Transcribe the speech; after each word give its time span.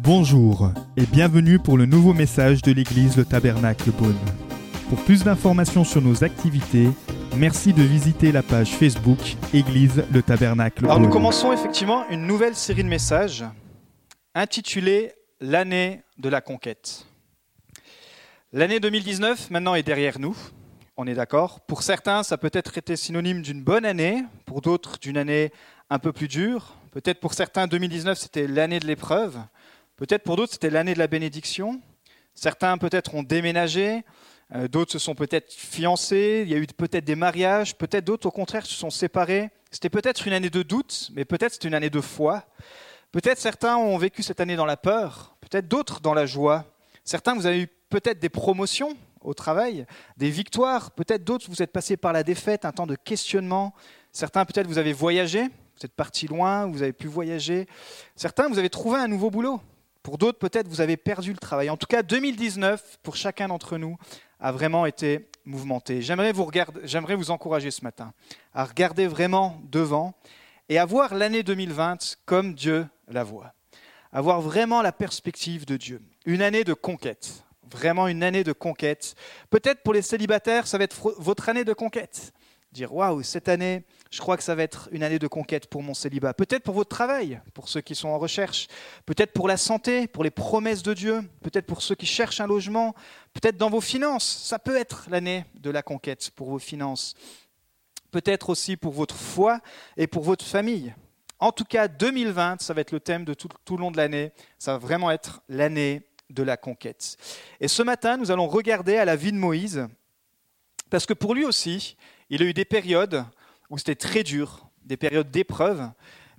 Bonjour 0.00 0.70
et 0.96 1.06
bienvenue 1.06 1.58
pour 1.58 1.78
le 1.78 1.86
nouveau 1.86 2.12
message 2.12 2.62
de 2.62 2.72
l'église 2.72 3.16
Le 3.16 3.24
Tabernacle 3.24 3.90
Beaune. 3.90 4.18
Pour 4.88 5.02
plus 5.04 5.24
d'informations 5.24 5.84
sur 5.84 6.02
nos 6.02 6.22
activités, 6.24 6.88
merci 7.36 7.72
de 7.72 7.82
visiter 7.82 8.30
la 8.32 8.42
page 8.42 8.70
Facebook 8.72 9.18
Église 9.52 10.04
Le 10.12 10.22
Tabernacle 10.22 10.84
Alors 10.84 10.98
nous 10.98 11.06
Beaune. 11.06 11.12
commençons 11.12 11.52
effectivement 11.52 12.08
une 12.10 12.26
nouvelle 12.26 12.54
série 12.54 12.84
de 12.84 12.88
messages 12.88 13.44
intitulée 14.34 15.12
L'année 15.40 16.02
de 16.16 16.28
la 16.28 16.40
conquête. 16.40 17.06
L'année 18.52 18.80
2019 18.80 19.50
maintenant 19.50 19.74
est 19.74 19.82
derrière 19.82 20.18
nous, 20.18 20.36
on 20.96 21.06
est 21.08 21.14
d'accord. 21.14 21.60
Pour 21.60 21.82
certains, 21.82 22.22
ça 22.22 22.38
peut 22.38 22.50
être 22.52 22.78
été 22.78 22.94
synonyme 22.94 23.42
d'une 23.42 23.62
bonne 23.62 23.84
année, 23.84 24.22
pour 24.46 24.60
d'autres 24.60 24.96
d'une 25.00 25.16
année 25.16 25.50
un 25.90 25.98
peu 25.98 26.12
plus 26.12 26.28
dure. 26.28 26.74
Peut-être 26.92 27.20
pour 27.20 27.34
certains, 27.34 27.66
2019 27.66 28.18
c'était 28.18 28.46
l'année 28.46 28.80
de 28.80 28.86
l'épreuve. 28.86 29.38
Peut-être 29.96 30.24
pour 30.24 30.36
d'autres, 30.36 30.52
c'était 30.52 30.70
l'année 30.70 30.94
de 30.94 30.98
la 30.98 31.06
bénédiction. 31.06 31.80
Certains 32.34 32.78
peut-être 32.78 33.14
ont 33.14 33.22
déménagé, 33.22 34.02
euh, 34.54 34.66
d'autres 34.68 34.92
se 34.92 34.98
sont 34.98 35.14
peut-être 35.14 35.52
fiancés, 35.52 36.42
il 36.44 36.50
y 36.50 36.54
a 36.54 36.58
eu 36.58 36.66
peut-être 36.66 37.04
des 37.04 37.14
mariages, 37.14 37.76
peut-être 37.76 38.04
d'autres 38.04 38.26
au 38.26 38.32
contraire 38.32 38.66
se 38.66 38.74
sont 38.74 38.90
séparés. 38.90 39.50
C'était 39.70 39.90
peut-être 39.90 40.26
une 40.26 40.32
année 40.32 40.50
de 40.50 40.62
doute, 40.62 41.10
mais 41.14 41.24
peut-être 41.24 41.52
c'était 41.52 41.68
une 41.68 41.74
année 41.74 41.90
de 41.90 42.00
foi. 42.00 42.44
Peut-être 43.12 43.38
certains 43.38 43.76
ont 43.76 43.96
vécu 43.96 44.22
cette 44.22 44.40
année 44.40 44.56
dans 44.56 44.66
la 44.66 44.76
peur, 44.76 45.36
peut-être 45.40 45.68
d'autres 45.68 46.00
dans 46.00 46.14
la 46.14 46.26
joie. 46.26 46.64
Certains, 47.04 47.34
vous 47.34 47.46
avez 47.46 47.62
eu 47.62 47.68
peut-être 47.88 48.18
des 48.18 48.28
promotions 48.28 48.96
au 49.20 49.34
travail, 49.34 49.86
des 50.16 50.30
victoires, 50.30 50.90
peut-être 50.90 51.22
d'autres, 51.24 51.46
vous 51.48 51.62
êtes 51.62 51.72
passés 51.72 51.96
par 51.96 52.12
la 52.12 52.22
défaite, 52.22 52.64
un 52.64 52.72
temps 52.72 52.86
de 52.86 52.96
questionnement. 52.96 53.72
Certains, 54.12 54.44
peut-être, 54.44 54.66
vous 54.66 54.78
avez 54.78 54.92
voyagé, 54.92 55.48
vous 55.78 55.86
êtes 55.86 55.94
partis 55.94 56.26
loin, 56.26 56.66
vous 56.66 56.82
avez 56.82 56.92
pu 56.92 57.06
voyager. 57.06 57.66
Certains, 58.16 58.48
vous 58.48 58.58
avez 58.58 58.70
trouvé 58.70 58.98
un 58.98 59.08
nouveau 59.08 59.30
boulot. 59.30 59.60
Pour 60.02 60.18
d'autres, 60.18 60.38
peut-être, 60.38 60.68
vous 60.68 60.80
avez 60.80 60.96
perdu 60.96 61.32
le 61.32 61.38
travail. 61.38 61.70
En 61.70 61.76
tout 61.76 61.86
cas, 61.86 62.02
2019, 62.02 62.98
pour 63.02 63.16
chacun 63.16 63.48
d'entre 63.48 63.78
nous, 63.78 63.96
a 64.38 64.52
vraiment 64.52 64.86
été 64.86 65.28
mouvementé. 65.44 66.02
J'aimerais 66.02 66.32
vous, 66.32 66.50
j'aimerais 66.82 67.14
vous 67.14 67.30
encourager 67.30 67.70
ce 67.70 67.82
matin 67.82 68.12
à 68.52 68.64
regarder 68.64 69.06
vraiment 69.06 69.60
devant 69.70 70.14
et 70.68 70.78
à 70.78 70.84
voir 70.84 71.14
l'année 71.14 71.42
2020 71.42 72.18
comme 72.26 72.54
Dieu 72.54 72.86
la 73.08 73.24
voit. 73.24 73.54
Avoir 74.12 74.40
vraiment 74.40 74.82
la 74.82 74.92
perspective 74.92 75.66
de 75.66 75.76
Dieu. 75.76 76.00
Une 76.24 76.42
année 76.42 76.64
de 76.64 76.74
conquête. 76.74 77.44
Vraiment 77.70 78.06
une 78.06 78.22
année 78.22 78.44
de 78.44 78.52
conquête. 78.52 79.14
Peut-être 79.50 79.82
pour 79.82 79.94
les 79.94 80.02
célibataires, 80.02 80.66
ça 80.66 80.78
va 80.78 80.84
être 80.84 81.14
votre 81.18 81.48
année 81.48 81.64
de 81.64 81.72
conquête. 81.72 82.32
Dire 82.72 82.94
waouh, 82.94 83.22
cette 83.22 83.48
année, 83.48 83.84
je 84.14 84.20
crois 84.20 84.36
que 84.36 84.44
ça 84.44 84.54
va 84.54 84.62
être 84.62 84.88
une 84.92 85.02
année 85.02 85.18
de 85.18 85.26
conquête 85.26 85.66
pour 85.66 85.82
mon 85.82 85.92
célibat. 85.92 86.34
Peut-être 86.34 86.62
pour 86.62 86.76
votre 86.76 86.88
travail, 86.88 87.40
pour 87.52 87.68
ceux 87.68 87.80
qui 87.80 87.96
sont 87.96 88.10
en 88.10 88.18
recherche. 88.20 88.68
Peut-être 89.06 89.32
pour 89.32 89.48
la 89.48 89.56
santé, 89.56 90.06
pour 90.06 90.22
les 90.22 90.30
promesses 90.30 90.84
de 90.84 90.94
Dieu. 90.94 91.28
Peut-être 91.42 91.66
pour 91.66 91.82
ceux 91.82 91.96
qui 91.96 92.06
cherchent 92.06 92.40
un 92.40 92.46
logement. 92.46 92.94
Peut-être 93.32 93.56
dans 93.56 93.70
vos 93.70 93.80
finances. 93.80 94.24
Ça 94.24 94.60
peut 94.60 94.76
être 94.76 95.08
l'année 95.10 95.44
de 95.56 95.68
la 95.68 95.82
conquête 95.82 96.30
pour 96.36 96.48
vos 96.48 96.60
finances. 96.60 97.16
Peut-être 98.12 98.50
aussi 98.50 98.76
pour 98.76 98.92
votre 98.92 99.16
foi 99.16 99.60
et 99.96 100.06
pour 100.06 100.22
votre 100.22 100.44
famille. 100.44 100.94
En 101.40 101.50
tout 101.50 101.64
cas, 101.64 101.88
2020, 101.88 102.62
ça 102.62 102.72
va 102.72 102.82
être 102.82 102.92
le 102.92 103.00
thème 103.00 103.24
de 103.24 103.34
tout, 103.34 103.48
tout 103.64 103.76
le 103.76 103.80
long 103.80 103.90
de 103.90 103.96
l'année. 103.96 104.30
Ça 104.60 104.74
va 104.74 104.78
vraiment 104.78 105.10
être 105.10 105.42
l'année 105.48 106.06
de 106.30 106.44
la 106.44 106.56
conquête. 106.56 107.16
Et 107.58 107.66
ce 107.66 107.82
matin, 107.82 108.16
nous 108.16 108.30
allons 108.30 108.46
regarder 108.46 108.96
à 108.96 109.04
la 109.04 109.16
vie 109.16 109.32
de 109.32 109.38
Moïse, 109.38 109.88
parce 110.88 111.04
que 111.04 111.14
pour 111.14 111.34
lui 111.34 111.44
aussi, 111.44 111.96
il 112.30 112.42
a 112.42 112.44
eu 112.44 112.54
des 112.54 112.64
périodes 112.64 113.24
où 113.70 113.78
c'était 113.78 113.94
très 113.94 114.22
dur, 114.22 114.68
des 114.84 114.96
périodes 114.96 115.30
d'épreuve, 115.30 115.90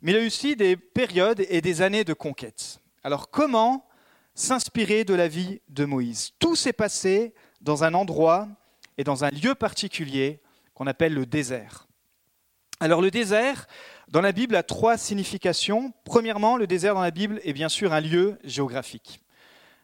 mais 0.01 0.11
il 0.11 0.17
a 0.17 0.21
eu 0.21 0.27
aussi 0.27 0.55
des 0.55 0.75
périodes 0.77 1.43
et 1.49 1.61
des 1.61 1.81
années 1.81 2.03
de 2.03 2.13
conquête. 2.13 2.79
Alors 3.03 3.29
comment 3.29 3.87
s'inspirer 4.33 5.03
de 5.03 5.13
la 5.13 5.27
vie 5.27 5.61
de 5.69 5.85
Moïse? 5.85 6.31
Tout 6.39 6.55
s'est 6.55 6.73
passé 6.73 7.33
dans 7.61 7.83
un 7.83 7.93
endroit 7.93 8.47
et 8.97 9.03
dans 9.03 9.23
un 9.23 9.30
lieu 9.30 9.55
particulier 9.55 10.41
qu'on 10.73 10.87
appelle 10.87 11.14
le 11.14 11.25
désert. 11.25 11.87
Alors 12.80 13.02
le 13.02 13.09
désert, 13.09 13.67
dans 14.09 14.21
la 14.21 14.31
Bible, 14.31 14.55
a 14.55 14.64
trois 14.64 14.97
significations. 14.97 15.93
Premièrement, 16.03 16.58
le 16.58 16.67
désert 16.67 16.93
dans 16.93 17.02
la 17.02 17.11
Bible 17.11 17.39
est 17.43 17.53
bien 17.53 17.69
sûr 17.69 17.93
un 17.93 18.02
lieu 18.02 18.37
géographique. 18.43 19.21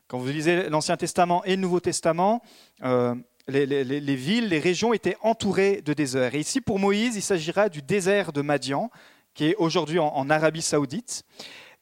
Quand 0.08 0.20
vous 0.20 0.28
lisez 0.28 0.70
l'Ancien 0.70 0.98
Testament 0.98 1.44
et 1.46 1.56
le 1.56 1.62
Nouveau 1.62 1.80
Testament, 1.80 2.44
euh, 2.84 3.16
les, 3.52 3.66
les- 3.66 3.84
les- 3.84 4.00
les 4.00 4.16
villes, 4.16 4.48
les 4.48 4.60
régions 4.60 4.94
étaient 4.94 5.18
entourées 5.22 5.82
de 5.82 5.94
déserts. 5.94 6.34
Et 6.36 6.40
ici, 6.40 6.62
pour 6.62 6.80
Moïse, 6.80 7.16
il 7.16 7.22
s'agira 7.22 7.70
du 7.70 7.82
désert 7.82 8.32
de 8.34 8.42
Madian, 8.42 8.90
qui 9.34 9.46
est 9.46 9.56
aujourd'hui 9.58 10.00
en, 10.00 10.30
Arabie 10.30 10.62
saoudite. 10.62 11.24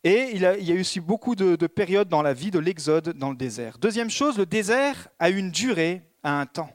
Et 0.03 0.29
il 0.33 0.41
y 0.41 0.45
a 0.45 0.55
eu 0.57 0.79
aussi 0.81 0.99
beaucoup 0.99 1.35
de, 1.35 1.55
de 1.55 1.67
périodes 1.67 2.07
dans 2.09 2.21
la 2.21 2.33
vie 2.33 2.51
de 2.51 2.59
l'Exode 2.59 3.09
dans 3.17 3.29
le 3.31 3.35
désert. 3.35 3.77
Deuxième 3.79 4.09
chose, 4.09 4.37
le 4.37 4.45
désert 4.45 5.07
a 5.19 5.29
une 5.29 5.51
durée, 5.51 6.01
a 6.23 6.39
un 6.39 6.45
temps. 6.45 6.69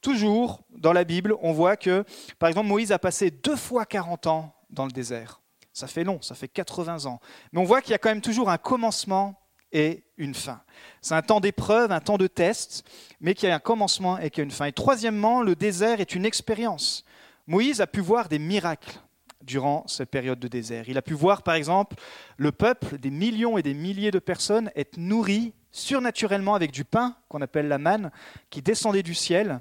Toujours 0.00 0.60
dans 0.70 0.92
la 0.92 1.04
Bible, 1.04 1.34
on 1.42 1.52
voit 1.52 1.76
que, 1.76 2.04
par 2.38 2.48
exemple, 2.48 2.68
Moïse 2.68 2.92
a 2.92 2.98
passé 2.98 3.30
deux 3.30 3.56
fois 3.56 3.84
40 3.86 4.26
ans 4.26 4.54
dans 4.70 4.84
le 4.86 4.92
désert. 4.92 5.40
Ça 5.72 5.86
fait 5.86 6.04
long, 6.04 6.22
ça 6.22 6.34
fait 6.34 6.48
80 6.48 7.06
ans. 7.06 7.20
Mais 7.52 7.60
on 7.60 7.64
voit 7.64 7.82
qu'il 7.82 7.90
y 7.90 7.94
a 7.94 7.98
quand 7.98 8.08
même 8.08 8.20
toujours 8.22 8.48
un 8.48 8.58
commencement 8.58 9.34
et 9.76 10.04
une 10.16 10.34
fin. 10.34 10.62
C'est 11.02 11.14
un 11.14 11.20
temps 11.20 11.38
d'épreuve, 11.38 11.92
un 11.92 12.00
temps 12.00 12.16
de 12.16 12.26
test, 12.26 12.82
mais 13.20 13.34
qu'il 13.34 13.50
y 13.50 13.52
a 13.52 13.54
un 13.54 13.58
commencement 13.58 14.16
et 14.16 14.30
qu'il 14.30 14.38
y 14.38 14.40
a 14.40 14.44
une 14.44 14.50
fin. 14.50 14.64
Et 14.64 14.72
troisièmement, 14.72 15.42
le 15.42 15.54
désert 15.54 16.00
est 16.00 16.14
une 16.14 16.24
expérience. 16.24 17.04
Moïse 17.46 17.82
a 17.82 17.86
pu 17.86 18.00
voir 18.00 18.30
des 18.30 18.38
miracles 18.38 18.98
durant 19.42 19.86
cette 19.86 20.10
période 20.10 20.40
de 20.40 20.48
désert. 20.48 20.88
Il 20.88 20.96
a 20.96 21.02
pu 21.02 21.12
voir, 21.12 21.42
par 21.42 21.56
exemple, 21.56 21.96
le 22.38 22.52
peuple, 22.52 22.96
des 22.96 23.10
millions 23.10 23.58
et 23.58 23.62
des 23.62 23.74
milliers 23.74 24.10
de 24.10 24.18
personnes, 24.18 24.70
être 24.76 24.96
nourris 24.96 25.52
surnaturellement 25.72 26.54
avec 26.54 26.70
du 26.70 26.86
pain, 26.86 27.14
qu'on 27.28 27.42
appelle 27.42 27.68
la 27.68 27.76
manne, 27.76 28.10
qui 28.48 28.62
descendait 28.62 29.02
du 29.02 29.14
ciel, 29.14 29.60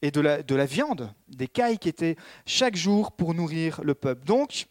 et 0.00 0.12
de 0.12 0.20
la, 0.20 0.42
de 0.44 0.54
la 0.54 0.66
viande, 0.66 1.12
des 1.26 1.48
cailles 1.48 1.78
qui 1.78 1.88
étaient 1.88 2.16
chaque 2.44 2.76
jour 2.76 3.10
pour 3.10 3.34
nourrir 3.34 3.80
le 3.82 3.94
peuple. 3.94 4.24
Donc, 4.24 4.68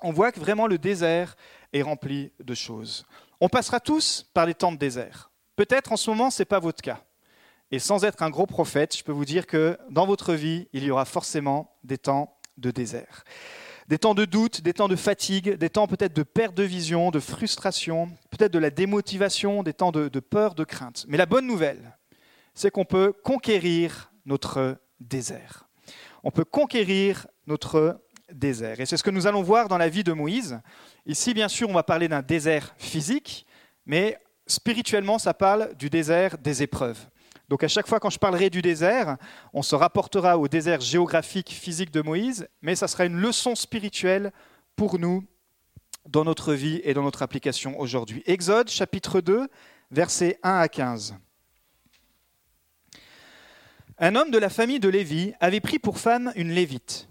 on 0.00 0.10
voit 0.10 0.32
que 0.32 0.40
vraiment 0.40 0.66
le 0.66 0.78
désert 0.78 1.36
est 1.74 1.82
rempli 1.82 2.32
de 2.42 2.54
choses. 2.54 3.04
On 3.40 3.48
passera 3.48 3.80
tous 3.80 4.26
par 4.32 4.46
des 4.46 4.54
temps 4.54 4.72
de 4.72 4.78
désert. 4.78 5.30
Peut-être 5.56 5.92
en 5.92 5.96
ce 5.96 6.10
moment, 6.10 6.30
ce 6.30 6.42
n'est 6.42 6.46
pas 6.46 6.58
votre 6.58 6.82
cas. 6.82 7.02
Et 7.70 7.78
sans 7.78 8.04
être 8.04 8.22
un 8.22 8.30
gros 8.30 8.46
prophète, 8.46 8.96
je 8.96 9.02
peux 9.02 9.12
vous 9.12 9.24
dire 9.24 9.46
que 9.46 9.78
dans 9.90 10.06
votre 10.06 10.34
vie, 10.34 10.68
il 10.72 10.84
y 10.84 10.90
aura 10.90 11.04
forcément 11.04 11.76
des 11.84 11.98
temps 11.98 12.38
de 12.56 12.70
désert. 12.70 13.24
Des 13.88 13.98
temps 13.98 14.14
de 14.14 14.24
doute, 14.24 14.62
des 14.62 14.72
temps 14.72 14.88
de 14.88 14.96
fatigue, 14.96 15.54
des 15.54 15.70
temps 15.70 15.86
peut-être 15.86 16.14
de 16.14 16.22
perte 16.22 16.54
de 16.54 16.62
vision, 16.62 17.10
de 17.10 17.20
frustration, 17.20 18.10
peut-être 18.30 18.52
de 18.52 18.58
la 18.58 18.70
démotivation, 18.70 19.62
des 19.62 19.74
temps 19.74 19.92
de, 19.92 20.08
de 20.08 20.20
peur, 20.20 20.54
de 20.54 20.64
crainte. 20.64 21.04
Mais 21.08 21.16
la 21.16 21.26
bonne 21.26 21.46
nouvelle, 21.46 21.96
c'est 22.54 22.70
qu'on 22.70 22.84
peut 22.84 23.12
conquérir 23.12 24.10
notre 24.24 24.78
désert. 24.98 25.68
On 26.24 26.30
peut 26.30 26.44
conquérir 26.44 27.26
notre 27.46 28.00
désert. 28.32 28.80
Et 28.80 28.86
c'est 28.86 28.96
ce 28.96 29.04
que 29.04 29.10
nous 29.10 29.26
allons 29.26 29.42
voir 29.42 29.68
dans 29.68 29.78
la 29.78 29.88
vie 29.88 30.04
de 30.04 30.12
Moïse. 30.12 30.60
Ici, 31.06 31.34
bien 31.34 31.48
sûr, 31.48 31.68
on 31.68 31.72
va 31.72 31.84
parler 31.84 32.08
d'un 32.08 32.22
désert 32.22 32.74
physique, 32.78 33.46
mais 33.86 34.18
spirituellement, 34.46 35.20
ça 35.20 35.34
parle 35.34 35.72
du 35.76 35.88
désert 35.88 36.36
des 36.36 36.64
épreuves. 36.64 36.98
Donc 37.48 37.62
à 37.62 37.68
chaque 37.68 37.86
fois 37.86 38.00
quand 38.00 38.10
je 38.10 38.18
parlerai 38.18 38.50
du 38.50 38.60
désert, 38.60 39.16
on 39.52 39.62
se 39.62 39.76
rapportera 39.76 40.36
au 40.36 40.48
désert 40.48 40.80
géographique 40.80 41.50
physique 41.50 41.92
de 41.92 42.02
Moïse, 42.02 42.48
mais 42.60 42.74
ça 42.74 42.88
sera 42.88 43.04
une 43.04 43.20
leçon 43.20 43.54
spirituelle 43.54 44.32
pour 44.74 44.98
nous 44.98 45.24
dans 46.08 46.24
notre 46.24 46.54
vie 46.54 46.80
et 46.82 46.92
dans 46.92 47.02
notre 47.02 47.22
application 47.22 47.78
aujourd'hui. 47.78 48.24
Exode 48.26 48.68
chapitre 48.68 49.20
2, 49.20 49.48
versets 49.92 50.40
1 50.42 50.58
à 50.58 50.68
15. 50.68 51.14
Un 53.98 54.16
homme 54.16 54.32
de 54.32 54.38
la 54.38 54.50
famille 54.50 54.80
de 54.80 54.88
Lévi 54.88 55.32
avait 55.38 55.60
pris 55.60 55.78
pour 55.78 55.98
femme 55.98 56.32
une 56.34 56.50
Lévite. 56.50 57.08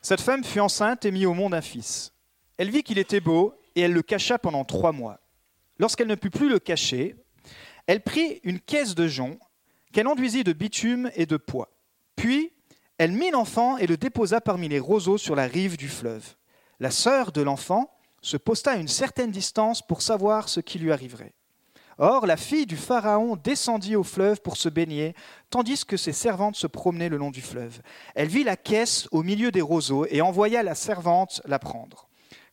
Cette 0.00 0.22
femme 0.22 0.42
fut 0.42 0.60
enceinte 0.60 1.04
et 1.04 1.10
mit 1.10 1.26
au 1.26 1.34
monde 1.34 1.52
un 1.52 1.60
fils. 1.60 2.15
Elle 2.58 2.70
vit 2.70 2.82
qu'il 2.82 2.98
était 2.98 3.20
beau 3.20 3.54
et 3.74 3.82
elle 3.82 3.92
le 3.92 4.02
cacha 4.02 4.38
pendant 4.38 4.64
trois 4.64 4.92
mois. 4.92 5.20
Lorsqu'elle 5.78 6.08
ne 6.08 6.14
put 6.14 6.30
plus 6.30 6.48
le 6.48 6.58
cacher, 6.58 7.16
elle 7.86 8.02
prit 8.02 8.40
une 8.44 8.60
caisse 8.60 8.94
de 8.94 9.06
jonc 9.06 9.38
qu'elle 9.92 10.08
enduisit 10.08 10.44
de 10.44 10.52
bitume 10.52 11.10
et 11.14 11.26
de 11.26 11.36
pois. 11.36 11.70
Puis, 12.16 12.52
elle 12.98 13.12
mit 13.12 13.30
l'enfant 13.30 13.76
et 13.76 13.86
le 13.86 13.96
déposa 13.96 14.40
parmi 14.40 14.68
les 14.68 14.78
roseaux 14.78 15.18
sur 15.18 15.36
la 15.36 15.46
rive 15.46 15.76
du 15.76 15.88
fleuve. 15.88 16.34
La 16.80 16.90
sœur 16.90 17.32
de 17.32 17.42
l'enfant 17.42 17.90
se 18.22 18.36
posta 18.36 18.72
à 18.72 18.76
une 18.76 18.88
certaine 18.88 19.30
distance 19.30 19.86
pour 19.86 20.02
savoir 20.02 20.48
ce 20.48 20.60
qui 20.60 20.78
lui 20.78 20.92
arriverait. 20.92 21.34
Or, 21.98 22.26
la 22.26 22.36
fille 22.36 22.66
du 22.66 22.76
Pharaon 22.76 23.36
descendit 23.36 23.96
au 23.96 24.02
fleuve 24.02 24.42
pour 24.42 24.56
se 24.58 24.68
baigner, 24.68 25.14
tandis 25.48 25.84
que 25.84 25.96
ses 25.96 26.12
servantes 26.12 26.56
se 26.56 26.66
promenaient 26.66 27.08
le 27.08 27.16
long 27.16 27.30
du 27.30 27.40
fleuve. 27.40 27.80
Elle 28.14 28.28
vit 28.28 28.44
la 28.44 28.56
caisse 28.56 29.08
au 29.12 29.22
milieu 29.22 29.50
des 29.50 29.62
roseaux 29.62 30.06
et 30.10 30.20
envoya 30.20 30.62
la 30.62 30.74
servante 30.74 31.40
la 31.46 31.58
prendre. 31.58 32.05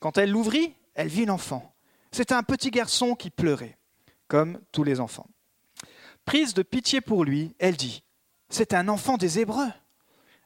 Quand 0.04 0.18
elle 0.18 0.32
l'ouvrit, 0.32 0.76
elle 0.96 1.08
vit 1.08 1.24
l'enfant. 1.24 1.74
C'était 2.12 2.34
un 2.34 2.44
petit 2.44 2.72
garçon 2.72 3.16
qui 3.16 3.30
pleurait, 3.30 3.78
comme 4.28 4.60
tous 4.74 4.84
les 4.84 5.00
enfants. 5.00 5.28
Prise 6.26 6.54
de 6.54 6.62
pitié 6.62 7.00
pour 7.00 7.24
lui, 7.24 7.56
elle 7.58 7.78
dit 7.78 8.04
C'est 8.50 8.74
un 8.74 8.90
enfant 8.90 9.16
des 9.16 9.40
Hébreux. 9.40 9.72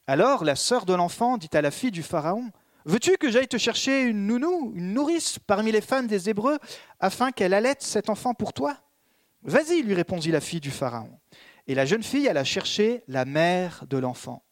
Alors 0.06 0.44
la 0.44 0.56
sœur 0.56 0.86
de 0.86 0.94
l'enfant 0.94 1.40
dit 1.40 1.50
à 1.54 1.64
la 1.64 1.72
fille 1.72 1.90
du 1.90 2.04
Pharaon 2.04 2.52
Veux-tu 2.86 3.18
que 3.18 3.32
j'aille 3.32 3.48
te 3.48 3.58
chercher 3.58 4.04
une 4.04 4.28
nounou, 4.28 4.74
une 4.76 4.94
nourrice 4.94 5.40
parmi 5.40 5.72
les 5.72 5.82
femmes 5.82 6.06
des 6.06 6.30
Hébreux, 6.30 6.60
afin 7.00 7.32
qu'elle 7.32 7.56
allaite 7.56 7.82
cet 7.82 8.12
enfant 8.12 8.36
pour 8.36 8.54
toi? 8.54 8.78
Vas-y, 9.42 9.82
lui 9.82 9.96
répondit 9.96 10.30
la 10.30 10.40
fille 10.40 10.62
du 10.62 10.70
Pharaon. 10.70 11.18
Et 11.66 11.74
la 11.74 11.88
jeune 11.88 12.04
fille 12.04 12.30
alla 12.30 12.44
chercher 12.44 13.04
la 13.08 13.26
mère 13.26 13.86
de 13.90 13.98
l'enfant. 13.98 14.44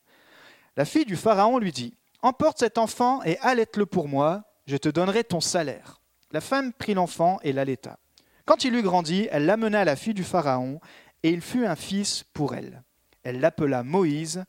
La 0.76 0.84
fille 0.84 1.06
du 1.06 1.16
Pharaon 1.16 1.60
lui 1.60 1.72
dit, 1.72 1.96
Emporte 2.24 2.58
cet 2.58 2.80
enfant 2.80 3.22
et 3.22 3.38
allaite-le 3.42 3.86
pour 3.86 4.08
moi, 4.08 4.46
je 4.66 4.78
te 4.78 4.90
donnerai 4.90 5.24
ton 5.24 5.40
salaire. 5.40 6.02
La 6.32 6.42
femme 6.42 6.74
prit 6.74 6.94
l'enfant 6.94 7.40
et 7.44 7.54
l'allaita. 7.54 8.00
Quand 8.46 8.64
il 8.64 8.76
eut 8.76 8.82
grandi, 8.82 9.28
elle 9.32 9.46
l'amena 9.46 9.82
à 9.82 9.86
la 9.86 9.96
fille 9.96 10.14
du 10.14 10.24
Pharaon, 10.24 10.80
et 11.24 11.30
il 11.30 11.42
fut 11.42 11.66
un 11.66 11.76
fils 11.76 12.24
pour 12.34 12.56
elle. 12.56 12.84
Elle 13.24 13.40
l'appela 13.40 13.84
Moïse, 13.84 14.44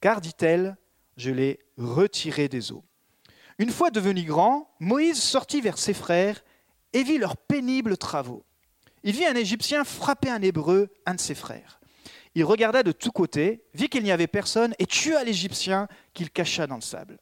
car, 0.00 0.20
dit-elle, 0.20 0.76
je 1.16 1.30
l'ai 1.30 1.60
retiré 1.76 2.48
des 2.48 2.72
eaux. 2.72 2.84
Une 3.58 3.70
fois 3.70 3.90
devenu 3.90 4.22
grand, 4.22 4.74
Moïse 4.80 5.20
sortit 5.20 5.60
vers 5.60 5.78
ses 5.78 5.94
frères 5.94 6.42
et 6.92 7.02
vit 7.02 7.18
leurs 7.18 7.36
pénibles 7.36 7.96
travaux. 7.96 8.44
Il 9.02 9.12
vit 9.12 9.26
un 9.26 9.34
Égyptien 9.34 9.84
frapper 9.84 10.30
un 10.30 10.42
Hébreu, 10.42 10.88
un 11.06 11.14
de 11.14 11.20
ses 11.20 11.34
frères. 11.34 11.80
Il 12.34 12.44
regarda 12.44 12.82
de 12.82 12.92
tous 12.92 13.12
côtés, 13.12 13.62
vit 13.74 13.88
qu'il 13.88 14.02
n'y 14.02 14.10
avait 14.10 14.26
personne 14.26 14.74
et 14.78 14.86
tua 14.86 15.22
l'Égyptien 15.22 15.88
qu'il 16.14 16.30
cacha 16.30 16.66
dans 16.66 16.76
le 16.76 16.80
sable. 16.80 17.18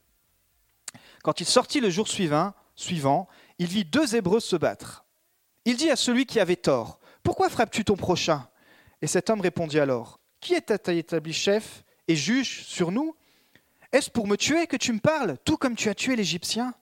Quand 1.23 1.41
il 1.41 1.47
sortit 1.47 1.81
le 1.81 1.91
jour 1.91 2.09
suivant, 2.09 3.29
il 3.59 3.67
vit 3.67 3.85
deux 3.85 4.17
Hébreux 4.17 4.41
se 4.41 4.57
battre. 4.57 5.05
Il 5.65 5.77
dit 5.77 5.91
à 5.91 5.97
celui 5.97 6.27
qui 6.27 6.41
avait 6.41 6.57
tort, 6.57 6.99
Pourquoi 7.23 7.49
frappes-tu 7.49 7.85
ton 7.85 7.97
prochain? 7.97 8.49
Et 9.01 9.07
cet 9.07 9.31
homme 9.31 9.41
répondit 9.41 9.79
alors, 9.79 10.21
Qui 10.41 10.55
est 10.55 10.77
ta 10.79 10.93
établi 10.93 11.33
chef 11.33 11.85
et 12.09 12.17
juge 12.17 12.65
sur 12.65 12.91
nous? 12.91 13.15
Est-ce 13.93 14.11
pour 14.11 14.27
me 14.27 14.37
tuer 14.37 14.67
que 14.67 14.77
tu 14.77 14.93
me 14.93 14.99
parles, 14.99 15.37
tout 15.45 15.57
comme 15.57 15.77
tu 15.77 15.89
as 15.89 15.95
tué 15.95 16.17
l'Égyptien? 16.17 16.75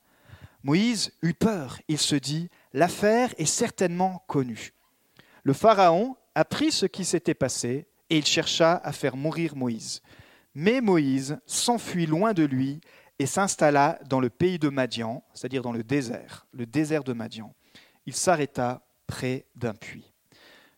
Moïse 0.63 1.13
eut 1.23 1.35
peur. 1.35 1.79
Il 1.89 1.99
se 1.99 2.15
dit, 2.15 2.49
l'affaire 2.73 3.35
est 3.39 3.47
certainement 3.47 4.23
connue. 4.27 4.73
Le 5.43 5.53
Pharaon 5.53 6.17
apprit 6.35 6.71
ce 6.71 6.87
qui 6.87 7.05
s'était 7.05 7.35
passé 7.35 7.87
et 8.11 8.19
il 8.19 8.27
chercha 8.27 8.77
à 8.77 8.93
faire 8.93 9.17
mourir 9.17 9.57
Moïse. 9.57 10.03
Mais 10.55 10.81
Moïse 10.81 11.39
s'enfuit 11.47 12.07
loin 12.07 12.33
de 12.33 12.45
lui 12.45 12.81
et 13.21 13.27
s'installa 13.27 13.99
dans 14.09 14.19
le 14.19 14.31
pays 14.31 14.59
de 14.59 14.71
Madian, 14.71 15.23
c'est-à-dire 15.35 15.61
dans 15.61 15.73
le 15.73 15.85
désert, 15.85 16.47
le 16.53 16.65
désert 16.65 17.05
de 17.05 17.13
Madian. 17.13 17.55
Il 18.07 18.15
s'arrêta 18.17 18.81
près 19.07 19.45
d'un 19.55 19.75
puits. 19.75 20.11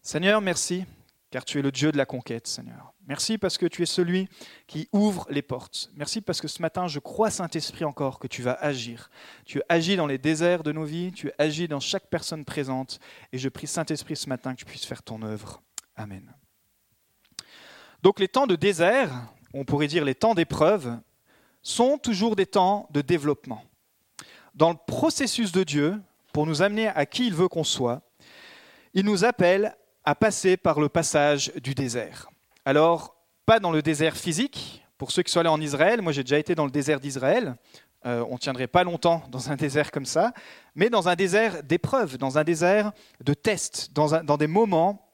Seigneur, 0.03 0.41
merci, 0.41 0.85
car 1.31 1.45
tu 1.45 1.61
es 1.61 1.63
le 1.63 1.71
Dieu 1.71 1.93
de 1.93 1.97
la 1.97 2.05
conquête, 2.05 2.49
Seigneur. 2.49 2.95
Merci 3.07 3.39
parce 3.39 3.59
que 3.59 3.67
tu 3.67 3.83
es 3.83 3.87
celui 3.87 4.29
qui 4.67 4.89
ouvre 4.91 5.25
les 5.31 5.43
portes. 5.43 5.93
Merci 5.95 6.21
parce 6.21 6.41
que 6.41 6.49
ce 6.49 6.61
matin, 6.61 6.89
je 6.89 6.99
crois, 6.99 7.31
Saint-Esprit, 7.31 7.85
encore 7.85 8.19
que 8.19 8.27
tu 8.27 8.43
vas 8.43 8.55
agir. 8.55 9.09
Tu 9.45 9.63
agis 9.69 9.95
dans 9.95 10.09
les 10.09 10.19
déserts 10.19 10.65
de 10.65 10.73
nos 10.73 10.85
vies, 10.85 11.13
tu 11.13 11.31
agis 11.39 11.69
dans 11.69 11.79
chaque 11.79 12.09
personne 12.09 12.45
présente. 12.45 12.99
Et 13.33 13.39
je 13.39 13.49
prie, 13.49 13.69
Saint-Esprit, 13.69 14.17
ce 14.17 14.29
matin, 14.29 14.55
que 14.55 14.59
tu 14.59 14.65
puisses 14.65 14.85
faire 14.85 15.05
ton 15.05 15.23
œuvre. 15.23 15.63
Amen. 15.95 16.35
Donc 18.03 18.19
les 18.19 18.27
temps 18.27 18.49
de 18.49 18.57
désert, 18.57 19.13
on 19.55 19.65
pourrait 19.65 19.87
dire 19.87 20.05
les 20.05 20.17
temps 20.17 20.35
d'épreuve, 20.35 20.99
sont 21.63 21.99
toujours 21.99 22.37
des 22.37 22.47
temps 22.47 22.89
de 22.91 23.01
développement. 23.01 23.63
Dans 24.55 24.71
le 24.71 24.77
processus 24.87 25.53
de 25.53 25.65
Dieu, 25.65 26.01
pour 26.33 26.47
nous 26.47 26.63
amener 26.63 26.89
à 26.89 27.07
qui 27.07 27.27
il 27.27 27.35
veut 27.35 27.49
qu'on 27.49 27.65
soit, 27.65 28.03
il 28.95 29.05
nous 29.05 29.25
appelle 29.25 29.77
à 30.05 30.15
passer 30.15 30.57
par 30.57 30.81
le 30.81 30.89
passage 30.89 31.53
du 31.63 31.75
désert. 31.75 32.29
Alors, 32.65 33.17
pas 33.47 33.61
dans 33.61 33.71
le 33.71 33.83
désert 33.83 34.17
physique. 34.17 34.85
Pour 34.99 35.11
ceux 35.11 35.23
qui 35.23 35.33
sont 35.33 35.41
allés 35.41 35.49
en 35.49 35.61
Israël, 35.61 36.01
moi 36.01 36.13
j'ai 36.13 36.23
déjà 36.23 36.39
été 36.39 36.55
dans 36.55 36.65
le 36.65 36.71
désert 36.71 37.01
d'Israël. 37.01 37.57
Euh, 38.05 38.25
on 38.29 38.35
ne 38.35 38.39
tiendrait 38.39 38.67
pas 38.67 38.85
longtemps 38.85 39.23
dans 39.31 39.51
un 39.51 39.57
désert 39.57 39.91
comme 39.91 40.07
ça, 40.07 40.33
mais 40.75 40.91
dans 40.91 41.09
un 41.09 41.15
désert 41.15 41.63
d'épreuves, 41.63 42.19
dans 42.19 42.39
un 42.39 42.45
désert 42.45 42.93
de 43.21 43.35
tests, 43.35 43.93
dans, 43.93 44.23
dans 44.23 44.37
des 44.37 44.47
moments 44.47 45.09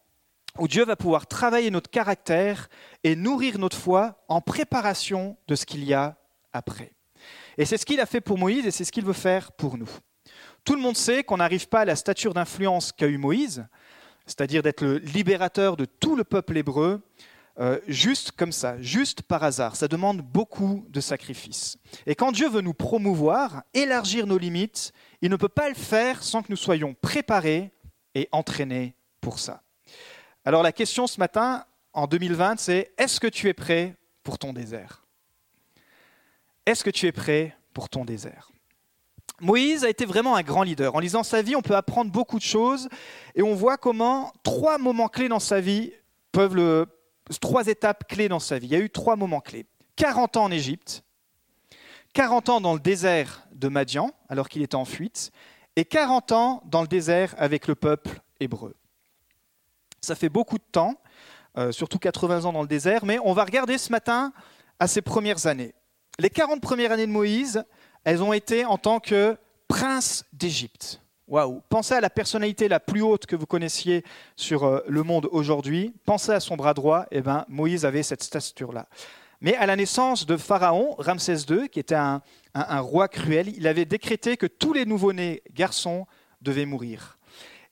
où 0.58 0.66
Dieu 0.66 0.84
va 0.84 0.96
pouvoir 0.96 1.26
travailler 1.26 1.70
notre 1.70 1.90
caractère 1.90 2.68
et 3.04 3.14
nourrir 3.14 3.58
notre 3.58 3.76
foi 3.76 4.22
en 4.28 4.40
préparation 4.40 5.36
de 5.46 5.54
ce 5.54 5.64
qu'il 5.64 5.84
y 5.84 5.94
a 5.94 6.16
après. 6.52 6.92
Et 7.56 7.64
c'est 7.64 7.76
ce 7.76 7.86
qu'il 7.86 8.00
a 8.00 8.06
fait 8.06 8.20
pour 8.20 8.38
Moïse 8.38 8.66
et 8.66 8.70
c'est 8.70 8.84
ce 8.84 8.92
qu'il 8.92 9.04
veut 9.04 9.12
faire 9.12 9.52
pour 9.52 9.76
nous. 9.76 9.90
Tout 10.64 10.74
le 10.74 10.80
monde 10.80 10.96
sait 10.96 11.24
qu'on 11.24 11.38
n'arrive 11.38 11.68
pas 11.68 11.80
à 11.80 11.84
la 11.84 11.96
stature 11.96 12.34
d'influence 12.34 12.92
qu'a 12.92 13.06
eu 13.06 13.18
Moïse, 13.18 13.66
c'est-à-dire 14.26 14.62
d'être 14.62 14.82
le 14.82 14.98
libérateur 14.98 15.76
de 15.76 15.84
tout 15.84 16.14
le 16.14 16.24
peuple 16.24 16.56
hébreu, 16.58 17.00
euh, 17.58 17.80
juste 17.88 18.32
comme 18.32 18.52
ça, 18.52 18.80
juste 18.80 19.22
par 19.22 19.42
hasard. 19.42 19.74
Ça 19.74 19.88
demande 19.88 20.20
beaucoup 20.20 20.86
de 20.90 21.00
sacrifices. 21.00 21.76
Et 22.06 22.14
quand 22.14 22.30
Dieu 22.30 22.48
veut 22.48 22.60
nous 22.60 22.74
promouvoir, 22.74 23.62
élargir 23.74 24.26
nos 24.26 24.38
limites, 24.38 24.92
il 25.22 25.30
ne 25.30 25.36
peut 25.36 25.48
pas 25.48 25.68
le 25.68 25.74
faire 25.74 26.22
sans 26.22 26.42
que 26.42 26.50
nous 26.50 26.56
soyons 26.56 26.94
préparés 26.94 27.72
et 28.14 28.28
entraînés 28.30 28.94
pour 29.20 29.38
ça. 29.38 29.62
Alors 30.44 30.62
la 30.62 30.72
question 30.72 31.06
ce 31.06 31.18
matin, 31.18 31.64
en 31.92 32.06
2020, 32.06 32.60
c'est 32.60 32.92
est-ce 32.96 33.18
que 33.18 33.26
tu 33.26 33.48
es 33.48 33.54
prêt 33.54 33.96
pour 34.22 34.38
ton 34.38 34.52
désert? 34.52 35.07
Est-ce 36.68 36.84
que 36.84 36.90
tu 36.90 37.06
es 37.06 37.12
prêt 37.12 37.56
pour 37.72 37.88
ton 37.88 38.04
désert? 38.04 38.52
Moïse 39.40 39.86
a 39.86 39.88
été 39.88 40.04
vraiment 40.04 40.36
un 40.36 40.42
grand 40.42 40.62
leader. 40.62 40.94
En 40.94 40.98
lisant 40.98 41.22
sa 41.22 41.40
vie, 41.40 41.56
on 41.56 41.62
peut 41.62 41.74
apprendre 41.74 42.12
beaucoup 42.12 42.36
de 42.36 42.44
choses 42.44 42.90
et 43.34 43.42
on 43.42 43.54
voit 43.54 43.78
comment 43.78 44.34
trois 44.42 44.76
moments 44.76 45.08
clés 45.08 45.30
dans 45.30 45.40
sa 45.40 45.62
vie 45.62 45.94
peuvent 46.30 46.86
trois 47.40 47.68
étapes 47.68 48.06
clés 48.06 48.28
dans 48.28 48.38
sa 48.38 48.58
vie. 48.58 48.66
Il 48.66 48.72
y 48.72 48.76
a 48.76 48.80
eu 48.80 48.90
trois 48.90 49.16
moments 49.16 49.40
clés. 49.40 49.64
40 49.96 50.36
ans 50.36 50.44
en 50.44 50.50
Égypte, 50.50 51.04
40 52.12 52.50
ans 52.50 52.60
dans 52.60 52.74
le 52.74 52.80
désert 52.80 53.48
de 53.52 53.68
Madian, 53.68 54.10
alors 54.28 54.50
qu'il 54.50 54.60
était 54.60 54.74
en 54.74 54.84
fuite, 54.84 55.32
et 55.74 55.86
40 55.86 56.32
ans 56.32 56.62
dans 56.66 56.82
le 56.82 56.88
désert 56.88 57.34
avec 57.38 57.66
le 57.66 57.76
peuple 57.76 58.20
hébreu. 58.40 58.74
Ça 60.02 60.14
fait 60.14 60.28
beaucoup 60.28 60.58
de 60.58 60.68
temps, 60.70 61.00
euh, 61.56 61.72
surtout 61.72 61.98
80 61.98 62.44
ans 62.44 62.52
dans 62.52 62.60
le 62.60 62.68
désert, 62.68 63.06
mais 63.06 63.18
on 63.24 63.32
va 63.32 63.46
regarder 63.46 63.78
ce 63.78 63.90
matin 63.90 64.34
à 64.78 64.86
ses 64.86 65.00
premières 65.00 65.46
années. 65.46 65.72
Les 66.20 66.30
40 66.30 66.60
premières 66.60 66.90
années 66.90 67.06
de 67.06 67.12
Moïse, 67.12 67.62
elles 68.02 68.24
ont 68.24 68.32
été 68.32 68.64
en 68.64 68.76
tant 68.76 68.98
que 68.98 69.36
prince 69.68 70.24
d'Égypte. 70.32 71.00
Waouh 71.28 71.62
Pensez 71.68 71.94
à 71.94 72.00
la 72.00 72.10
personnalité 72.10 72.66
la 72.66 72.80
plus 72.80 73.02
haute 73.02 73.24
que 73.24 73.36
vous 73.36 73.46
connaissiez 73.46 74.02
sur 74.34 74.64
euh, 74.64 74.80
le 74.88 75.04
monde 75.04 75.28
aujourd'hui. 75.30 75.94
Pensez 76.06 76.32
à 76.32 76.40
son 76.40 76.56
bras 76.56 76.74
droit. 76.74 77.06
Eh 77.12 77.20
ben, 77.20 77.44
Moïse 77.48 77.84
avait 77.84 78.02
cette 78.02 78.24
stature-là. 78.24 78.88
Mais 79.40 79.54
à 79.58 79.66
la 79.66 79.76
naissance 79.76 80.26
de 80.26 80.36
Pharaon, 80.36 80.96
Ramsès 80.98 81.36
II, 81.48 81.68
qui 81.68 81.78
était 81.78 81.94
un, 81.94 82.20
un 82.52 82.80
roi 82.80 83.06
cruel, 83.06 83.52
il 83.56 83.68
avait 83.68 83.84
décrété 83.84 84.36
que 84.36 84.46
tous 84.46 84.72
les 84.72 84.86
nouveau-nés 84.86 85.44
garçons 85.54 86.04
devaient 86.40 86.66
mourir. 86.66 87.16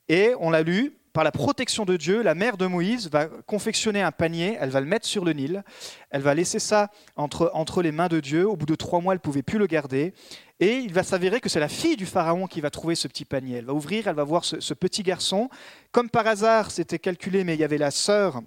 Et 0.09 0.35
on 0.39 0.51
l'a 0.51 0.63
lu, 0.63 0.97
par 1.17 1.25
la 1.25 1.33
protection 1.33 1.87
de 1.87 1.97
Dieu, 1.97 2.21
la 2.21 2.35
mère 2.35 2.59
de 2.59 2.67
Moïse 2.67 3.09
va 3.09 3.25
confectionner 3.47 4.03
un 4.03 4.13
panier, 4.13 4.59
elle 4.61 4.69
va 4.69 4.81
le 4.81 4.87
mettre 4.87 5.07
sur 5.07 5.25
le 5.25 5.33
Nil, 5.33 5.65
elle 6.11 6.21
va 6.21 6.35
laisser 6.35 6.59
ça 6.59 6.91
entre, 7.17 7.51
entre 7.55 7.81
les 7.81 7.91
mains 7.91 8.09
de 8.09 8.21
Dieu. 8.21 8.47
Au 8.47 8.55
bout 8.55 8.67
de 8.67 8.75
trois 8.75 9.01
mois, 9.01 9.15
elle 9.15 9.21
ne 9.21 9.23
pouvait 9.23 9.43
plus 9.43 9.59
le 9.59 9.67
garder. 9.67 10.13
Et 10.61 10.75
il 10.75 10.93
va 10.93 11.03
s'avérer 11.03 11.41
que 11.41 11.49
c'est 11.49 11.59
la 11.59 11.71
fille 11.71 11.97
du 11.97 12.05
Pharaon 12.05 12.47
qui 12.47 12.61
va 12.61 12.69
trouver 12.69 12.97
ce 12.97 13.09
petit 13.09 13.25
panier. 13.25 13.57
Elle 13.57 13.65
va 13.65 13.73
ouvrir, 13.73 14.09
elle 14.09 14.15
va 14.15 14.25
voir 14.25 14.45
ce, 14.45 14.75
petit 14.75 15.03
garçon. 15.03 15.49
Comme 15.91 16.11
par 16.11 16.27
hasard, 16.27 16.71
c'était 16.71 16.99
calculé, 16.99 17.45
mais 17.45 17.55
il 17.55 17.61
y 17.61 17.65
avait 17.65 17.79
la 17.79 17.91
sœur 17.91 18.43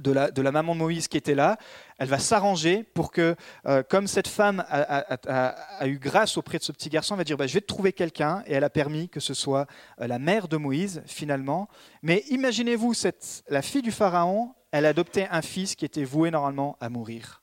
de 0.00 0.10
la, 0.10 0.50
maman 0.50 0.74
de 0.74 0.80
Moïse 0.80 1.06
qui 1.06 1.16
était 1.16 1.36
là, 1.36 1.58
elle 1.98 2.08
va 2.08 2.18
s'arranger 2.18 2.84
pour 2.84 3.10
que, 3.10 3.34
euh, 3.66 3.82
comme 3.82 4.06
cette 4.06 4.28
femme 4.28 4.64
a, 4.68 5.86
eu 5.86 5.98
grâce 5.98 6.36
auprès 6.36 6.58
de 6.58 6.62
ce 6.62 6.72
petit 6.72 6.88
garçon, 6.88 7.14
elle 7.14 7.18
va 7.18 7.24
dire 7.24 7.36
bah, 7.36 7.46
Je 7.46 7.54
vais 7.54 7.60
te 7.60 7.66
trouver 7.66 7.92
quelqu'un, 7.92 8.42
et 8.46 8.54
elle 8.54 8.64
a 8.64 8.70
permis 8.70 9.08
que 9.08 9.20
ce 9.20 9.34
soit 9.34 9.66
euh, 10.00 10.06
la 10.06 10.18
mère 10.18 10.48
de 10.48 10.56
Moïse, 10.56 11.02
finalement. 11.06 11.68
Mais 12.02 12.24
imaginez-vous, 12.30 12.94
la 13.48 13.62
fille 13.62 13.82
du 13.82 13.92
Pharaon, 13.92 14.54
elle 14.70 14.86
a 14.86 14.90
adopté 14.90 15.26
un 15.30 15.42
fils 15.42 15.74
qui 15.74 15.84
était 15.84 16.04
voué 16.04 16.30
normalement 16.30 16.76
à 16.80 16.88
mourir. 16.88 17.42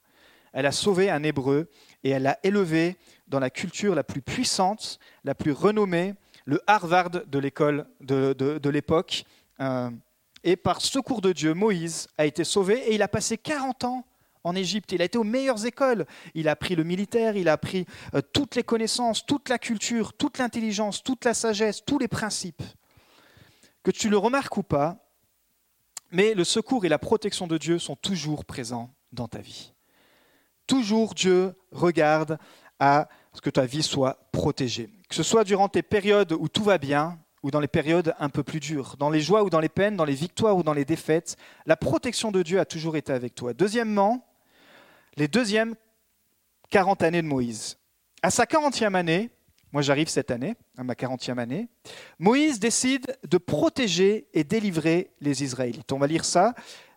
Elle 0.53 0.65
a 0.65 0.71
sauvé 0.71 1.09
un 1.09 1.21
Hébreu, 1.23 1.69
et 2.03 2.11
elle 2.11 2.23
l'a 2.23 2.39
élevé 2.43 2.97
dans 3.27 3.39
la 3.39 3.49
culture 3.49 3.93
la 3.93 4.03
plus 4.03 4.21
puissante, 4.21 4.99
la 5.25 5.35
plus 5.35 5.51
renommée, 5.51 6.13
le 6.45 6.61
Harvard 6.67 7.09
de 7.09 7.39
l'école 7.39 7.87
de, 7.99 8.69
l'époque. 8.69 9.25
Euh, 9.59 9.89
et 10.43 10.55
par 10.55 10.79
secours 10.79 11.21
de 11.21 11.33
Dieu, 11.33 11.53
Moïse 11.53 12.07
a 12.17 12.25
été 12.25 12.43
sauvé 12.43 12.77
et 12.87 12.95
il 12.95 13.01
a 13.01 13.07
passé 13.07 13.37
40 13.37 13.83
ans 13.83 14.05
en 14.45 14.55
Égypte. 14.55 14.93
Il 14.93 15.01
a 15.01 15.05
été 15.05 15.17
aux 15.17 15.23
meilleures 15.23 15.65
écoles. 15.65 16.05
Il 16.35 16.47
a 16.47 16.51
appris 16.51 16.75
le 16.75 16.83
militaire, 16.83 17.35
il 17.35 17.49
a 17.49 17.53
appris 17.53 17.85
euh, 18.13 18.21
toutes 18.21 18.55
les 18.55 18.63
connaissances, 18.63 19.25
toute 19.25 19.49
la 19.49 19.57
culture, 19.59 20.13
toute 20.13 20.37
l'intelligence, 20.37 21.03
toute 21.03 21.25
la 21.25 21.33
sagesse, 21.33 21.83
tous 21.85 21.99
les 21.99 22.07
principes. 22.07 22.63
Que 23.83 23.91
tu 23.91 24.09
le 24.09 24.17
remarques 24.17 24.55
ou 24.55 24.63
pas, 24.63 24.97
mais 26.11 26.33
le 26.33 26.43
secours 26.43 26.85
et 26.85 26.89
la 26.89 26.99
protection 26.99 27.47
de 27.47 27.57
Dieu 27.57 27.79
sont 27.79 27.95
toujours 27.95 28.45
présents 28.45 28.93
dans 29.11 29.27
ta 29.27 29.39
vie. 29.39 29.73
Toujours 30.67 31.13
Dieu 31.13 31.53
regarde 31.71 32.37
à 32.79 33.09
ce 33.33 33.41
que 33.41 33.49
ta 33.49 33.65
vie 33.65 33.83
soit 33.83 34.29
protégée. 34.31 34.89
Que 35.09 35.15
ce 35.15 35.23
soit 35.23 35.43
durant 35.43 35.69
tes 35.69 35.83
périodes 35.83 36.33
où 36.33 36.47
tout 36.47 36.63
va 36.63 36.77
bien, 36.77 37.19
ou 37.43 37.51
dans 37.51 37.59
les 37.59 37.67
périodes 37.67 38.15
un 38.19 38.29
peu 38.29 38.43
plus 38.43 38.59
dures, 38.59 38.95
dans 38.97 39.09
les 39.09 39.21
joies 39.21 39.43
ou 39.43 39.49
dans 39.49 39.59
les 39.59 39.69
peines, 39.69 39.95
dans 39.95 40.05
les 40.05 40.15
victoires 40.15 40.57
ou 40.57 40.63
dans 40.63 40.73
les 40.73 40.85
défaites, 40.85 41.35
la 41.65 41.77
protection 41.77 42.31
de 42.31 42.41
Dieu 42.41 42.59
a 42.59 42.65
toujours 42.65 42.97
été 42.97 43.13
avec 43.13 43.35
toi. 43.35 43.53
Deuxièmement, 43.53 44.25
les 45.17 45.27
deuxièmes 45.27 45.75
40 46.69 47.03
années 47.03 47.21
de 47.21 47.27
Moïse. 47.27 47.77
À 48.21 48.31
sa 48.31 48.45
40e 48.45 48.95
année, 48.95 49.29
moi 49.71 49.81
j'arrive 49.81 50.07
cette 50.07 50.31
année, 50.31 50.55
à 50.77 50.83
ma 50.83 50.93
40e 50.93 51.37
année, 51.37 51.67
Moïse 52.19 52.59
décide 52.59 53.17
de 53.27 53.37
protéger 53.37 54.27
et 54.33 54.43
délivrer 54.43 55.11
les 55.21 55.43
Israélites. 55.43 55.91
On 55.91 55.99
va 55.99 56.07
lire 56.07 56.25
ça. 56.25 56.53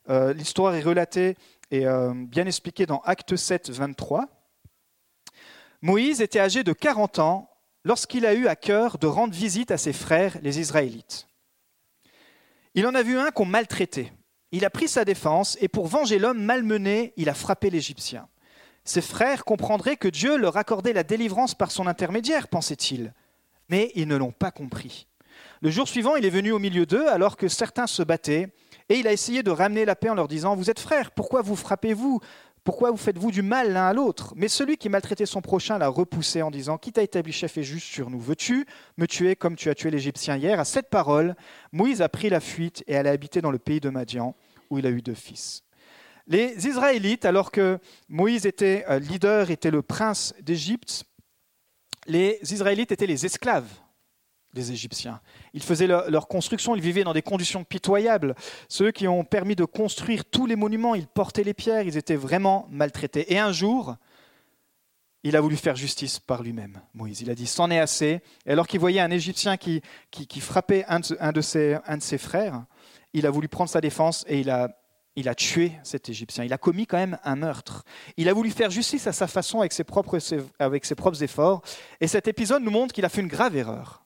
Euh, 0.09 0.33
l'histoire 0.33 0.75
est 0.75 0.83
relatée 0.83 1.37
et 1.71 1.87
euh, 1.87 2.13
bien 2.15 2.47
expliquée 2.47 2.87
dans 2.87 3.01
Acte 3.01 3.37
7, 3.37 3.71
23. 3.71 4.27
Moïse 5.83 6.21
était 6.21 6.41
âgé 6.41 6.65
de 6.65 6.73
40 6.73 7.19
ans 7.19 7.51
lorsqu'il 7.85 8.27
a 8.27 8.35
eu 8.35 8.47
à 8.47 8.57
cœur 8.57 8.99
de 8.99 9.07
rendre 9.07 9.35
visite 9.35 9.71
à 9.71 9.79
ses 9.79 9.93
frères, 9.93 10.39
les 10.43 10.59
Israélites. 10.59 11.29
Il 12.75 12.87
en 12.87 12.95
a 12.95 13.03
vu 13.03 13.19
un 13.19 13.31
qu'on 13.31 13.45
maltraitait. 13.45 14.13
Il 14.53 14.65
a 14.65 14.71
pris 14.71 14.89
sa 14.89 15.05
défense 15.05 15.59
et 15.61 15.69
pour 15.69 15.87
venger 15.87 16.19
l'homme 16.19 16.43
malmené, 16.43 17.13
il 17.17 17.29
a 17.29 17.35
frappé 17.35 17.71
l'Égyptien. 17.71 18.29
Ses 18.85 19.03
frères 19.03 19.45
comprendraient 19.45 19.97
que 19.97 20.09
Dieu 20.09 20.39
leur 20.39 20.57
accordait 20.57 20.95
la 20.95 21.03
délivrance 21.03 21.55
par 21.55 21.71
son 21.71 21.87
intermédiaire, 21.87 22.49
pensait-il. 22.49 23.13
Mais 23.69 23.93
ils 23.95 24.09
ne 24.09 24.17
l'ont 24.17 24.33
pas 24.33 24.51
compris. 24.51 25.07
Le 25.61 25.71
jour 25.71 25.87
suivant, 25.87 26.17
il 26.17 26.25
est 26.25 26.31
venu 26.31 26.53
au 26.53 26.59
milieu 26.59 26.87
d'eux 26.87 27.07
alors 27.09 27.37
que 27.37 27.49
certains 27.49 27.87
se 27.87 28.03
battaient, 28.03 28.49
et 28.89 28.97
il 28.97 29.07
a 29.07 29.13
essayé 29.13 29.43
de 29.43 29.51
ramener 29.51 29.85
la 29.85 29.95
paix 29.95 30.09
en 30.09 30.15
leur 30.15 30.29
disant, 30.29 30.57
Vous 30.57 30.71
êtes 30.71 30.81
frères, 30.81 31.11
pourquoi 31.11 31.43
vous 31.43 31.57
frappez-vous? 31.57 32.21
Pourquoi 32.69 32.91
vous 32.91 32.99
faites-vous 32.99 33.31
du 33.31 33.41
mal 33.41 33.73
l'un 33.73 33.87
à 33.87 33.95
l'autre? 33.95 34.35
Mais 34.37 34.47
celui 34.47 34.77
qui 34.77 34.91
maltraitait 34.91 35.25
son 35.25 35.41
prochain 35.41 35.79
l'a 35.79 35.89
repoussé 35.89 36.43
en 36.43 36.51
disant, 36.51 36.77
Qui 36.77 36.93
t'a 36.93 37.03
établi 37.03 37.33
chef 37.33 37.57
et 37.57 37.63
juste 37.63 37.87
sur 37.87 38.11
nous? 38.11 38.21
Veux-tu 38.21 38.67
me 38.99 39.07
tuer 39.07 39.37
comme 39.37 39.57
tu 39.57 39.71
as 39.71 39.75
tué 39.75 39.91
l'Égyptien 39.91 40.37
hier? 40.37 40.61
À 40.61 40.67
cette 40.67 40.91
parole, 40.91 41.35
Moïse 41.73 42.03
a 42.03 42.11
pris 42.11 42.29
la 42.29 42.41
fuite 42.41 42.85
et 42.87 42.95
allait 42.95 43.09
habiter 43.09 43.41
dans 43.41 43.51
le 43.51 43.59
pays 43.59 43.81
de 43.81 43.89
Madian, 43.89 44.37
où 44.69 44.79
il 44.79 44.85
a 44.85 44.91
eu 44.91 45.01
deux 45.01 45.15
fils. 45.15 45.63
Les 46.27 46.67
Israélites, 46.67 47.25
alors 47.25 47.53
que 47.53 47.79
Moïse 48.11 48.45
était 48.45 48.85
euh, 48.91 48.99
leader, 48.99 49.51
était 49.51 49.71
le 49.71 49.81
prince 49.81 50.35
d'Égypte, 50.43 51.05
les 52.07 52.39
Israélites 52.43 52.93
étaient 52.93 53.07
les 53.07 53.25
esclaves 53.25 53.71
des 54.55 54.73
Égyptiens. 54.73 55.21
Ils 55.53 55.63
faisaient 55.63 55.87
leur, 55.87 56.29
construction, 56.29 56.75
ils 56.75 56.83
vivaient 56.83 57.05
dans 57.05 57.13
des 57.13 57.23
conditions 57.23 57.65
pitoyables. 57.65 58.35
Ceux 58.69 58.91
qui 58.91 59.07
ont 59.07 59.25
permis 59.25 59.57
de 59.57 59.65
construire 59.65 60.25
tous 60.25 60.47
les 60.47 60.57
monuments, 60.57 60.95
ils 60.95 61.07
portaient 61.07 61.45
les 61.45 61.55
pierres, 61.55 61.83
ils 61.83 61.97
étaient 61.97 62.17
vraiment 62.17 62.67
maltraités. 62.71 63.33
Et 63.33 63.39
un 63.39 63.53
jour, 63.53 63.97
il 65.25 65.37
a 65.37 65.41
voulu 65.41 65.57
faire 65.57 65.77
justice 65.77 66.19
par 66.19 66.43
lui-même, 66.43 66.81
Moïse. 66.95 67.21
Il 67.21 67.31
a 67.31 67.35
dit, 67.35 67.47
c'en 67.47 67.71
est 67.71 67.79
assez. 67.79 68.21
Et 68.47 68.53
alors 68.53 68.67
qu'il 68.67 68.81
voyait 68.81 69.01
un 69.01 69.11
Égyptien 69.11 69.57
qui, 69.57 69.83
frappait 70.41 70.85
un 70.89 71.01
de, 71.01 71.41
ses, 71.41 72.19
frères, 72.19 72.65
il 73.13 73.27
a 73.27 73.31
voulu 73.31 73.49
prendre 73.49 73.71
sa 73.71 73.81
défense 73.81 74.25
et 74.29 74.41
il 74.41 74.49
a 75.29 75.35
tué 75.35 75.73
cet 75.83 76.09
Égyptien. 76.09 76.45
Il 76.45 76.53
a 76.53 76.59
commis 76.59 76.87
quand 76.87 76.99
même 76.99 77.19
un 77.25 77.37
meurtre. 77.37 77.85
Il 78.17 78.29
a 78.29 78.33
voulu 78.33 78.51
faire 78.51 78.71
justice 78.71 79.07
à 79.07 79.13
sa 79.13 79.27
façon 79.27 79.61
avec 79.61 79.73
ses 79.73 79.85
propres 79.85 81.23
efforts. 81.23 81.63
Et 82.01 82.07
cet 82.07 82.29
épisode 82.29 82.63
nous 82.63 82.71
montre 82.71 82.95
qu'il 82.95 83.05
a 83.05 83.09
fait 83.09 83.21
une 83.21 83.29
grave 83.29 83.57
erreur. 83.57 84.05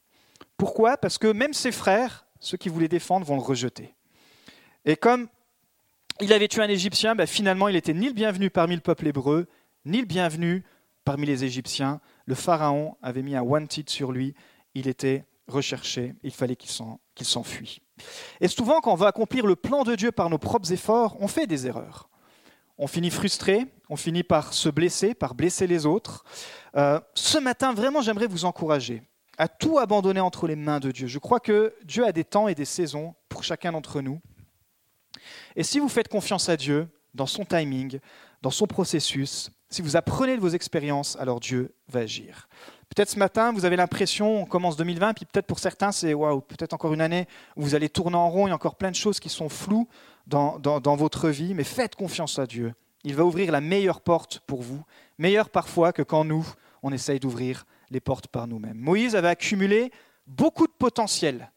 Pourquoi? 0.63 0.97
Parce 0.97 1.19
que 1.19 1.27
même 1.27 1.55
ses 1.55 1.73
frères, 1.73 2.25
ceux 2.39 2.57
qui 2.57 2.69
voulaient 2.69 2.87
défendre, 2.87 3.27
vont 3.27 3.35
le 3.35 3.43
rejeter. 3.43 3.97
Et 4.85 4.95
comme 4.95 5.27
il 6.21 6.33
avait 6.33 6.47
tué 6.47 6.63
un 6.63 6.69
Égyptien, 6.69 7.17
ben 7.17 7.27
finalement, 7.27 7.67
il 7.67 7.73
n'était 7.73 7.93
ni 7.93 8.07
le 8.07 8.13
bienvenu 8.13 8.49
parmi 8.49 8.77
le 8.77 8.81
peuple 8.81 9.09
hébreu, 9.09 9.49
ni 9.85 9.99
le 9.99 10.07
bienvenu 10.07 10.63
parmi 11.05 11.27
les 11.27 11.43
Égyptiens. 11.43 12.01
Le 12.27 12.37
Pharaon 12.37 12.97
avait 13.03 13.23
mis 13.23 13.35
un 13.35 13.43
wanted 13.43 13.91
sur 13.91 14.13
lui. 14.13 14.37
Il 14.77 14.87
était 14.87 15.25
recherché. 15.49 16.15
Il 16.23 16.31
fallait 16.31 16.55
qu'il 16.55 16.71
s'enfuit. 17.27 17.83
Et 18.41 18.47
souvent, 18.47 18.81
quand 18.81 18.93
on 18.93 18.97
veut 18.97 19.09
accomplir 19.09 19.45
le 19.47 19.57
plan 19.57 19.83
de 19.83 19.97
Dieu 19.97 20.13
par 20.13 20.31
nos 20.31 20.39
propres 20.39 20.73
efforts, 20.73 21.17
on 21.19 21.27
fait 21.27 21.49
des 21.49 21.67
erreurs. 21.67 22.09
On 22.79 22.87
finit 22.87 23.11
frustré, 23.11 23.67
on 23.89 23.97
finit 23.97 24.23
par 24.23 24.55
se 24.55 24.69
blesser, 24.69 25.13
par 25.13 25.35
blesser 25.35 25.67
les 25.67 25.87
autres. 25.87 26.23
Euh, 26.77 27.01
ce 27.15 27.39
matin, 27.39 27.75
vraiment, 27.75 28.01
j'aimerais 28.01 28.29
vous 28.29 28.45
encourager 28.45 29.03
à 29.39 29.49
tout 29.49 29.79
abandonner 29.79 30.21
entre 30.21 30.47
les 30.47 30.57
mains 30.57 30.81
de 30.81 30.91
Dieu. 30.91 31.07
Je 31.07 31.19
crois 31.19 31.41
que 31.41 31.75
Dieu 31.85 32.07
a 32.07 32.13
des 32.13 32.25
temps 32.25 32.49
et 32.49 32.55
des 32.55 32.65
saisons 32.65 33.15
pour 33.29 33.45
chacun 33.45 33.73
d'entre 33.73 34.01
nous. 34.01 34.21
Et 35.57 35.63
si 35.63 35.79
vous 35.79 35.89
faites 35.89 36.09
confiance 36.09 36.49
à 36.49 36.57
Dieu 36.57 36.89
dans 37.15 37.27
son 37.27 37.45
timing, 37.45 37.99
dans 38.43 38.51
son 38.51 38.67
processus, 38.67 39.51
si 39.71 39.83
vous 39.83 39.97
apprenez 39.97 40.37
de 40.37 40.41
vos 40.41 40.51
expériences, 40.51 41.17
alors 41.19 41.41
Dieu 41.41 41.75
va 41.89 42.01
agir. 42.01 42.49
Peut-être 42.95 43.09
ce 43.09 43.19
matin, 43.19 43.53
vous 43.53 43.65
avez 43.65 43.77
l'impression, 43.77 44.43
on 44.43 44.45
commence 44.45 44.77
2020, 44.77 45.15
puis 45.15 45.25
peut-être 45.25 45.47
pour 45.47 45.59
certains, 45.59 45.93
c'est 45.93 46.13
waouh, 46.13 46.43
peut-être 46.43 46.75
encore 46.75 46.93
une 46.93 47.01
année 47.01 47.27
où 47.57 47.63
vous 47.63 47.75
allez 47.75 47.89
tourner 47.89 48.17
en 48.17 48.29
rond, 48.29 48.47
il 48.47 48.51
y 48.51 48.53
a 48.53 48.55
encore 48.55 48.77
plein 48.77 48.91
de 48.91 48.97
choses 48.97 49.19
qui 49.19 49.31
sont 49.31 49.49
floues 49.49 49.89
dans, 50.27 50.59
dans, 50.59 50.97
votre 50.97 51.31
vie, 51.31 51.55
mais 51.55 51.65
faites 51.65 51.97
confiance 51.97 52.39
à 52.39 52.47
Dieu. 52.47 52.75
Il 53.03 53.15
va 53.15 53.25
ouvrir 53.25 53.51
la 53.51 53.63
meilleure 53.63 54.03
porte 54.03 54.41
pour 54.47 54.61
vous, 54.61 54.83
meilleure 55.17 55.49
parfois 55.49 55.93
que 55.93 56.03
quand 56.03 56.25
nous, 56.25 56.47
on 56.83 56.93
essaye 56.93 57.19
d'ouvrir 57.19 57.65
les 57.93 58.01
portes 58.01 58.27
par 58.27 58.47
nous-mêmes. 58.47 58.79
Moïse 58.79 59.15
avait 59.15 59.29
accumulé 59.29 59.93
beaucoup 60.27 60.67
de 60.67 60.73
potentiel 60.73 61.53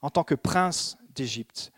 en 0.00 0.10
tant 0.10 0.24
que 0.24 0.34
prince 0.34 0.96
d'Égypte, 1.14 1.72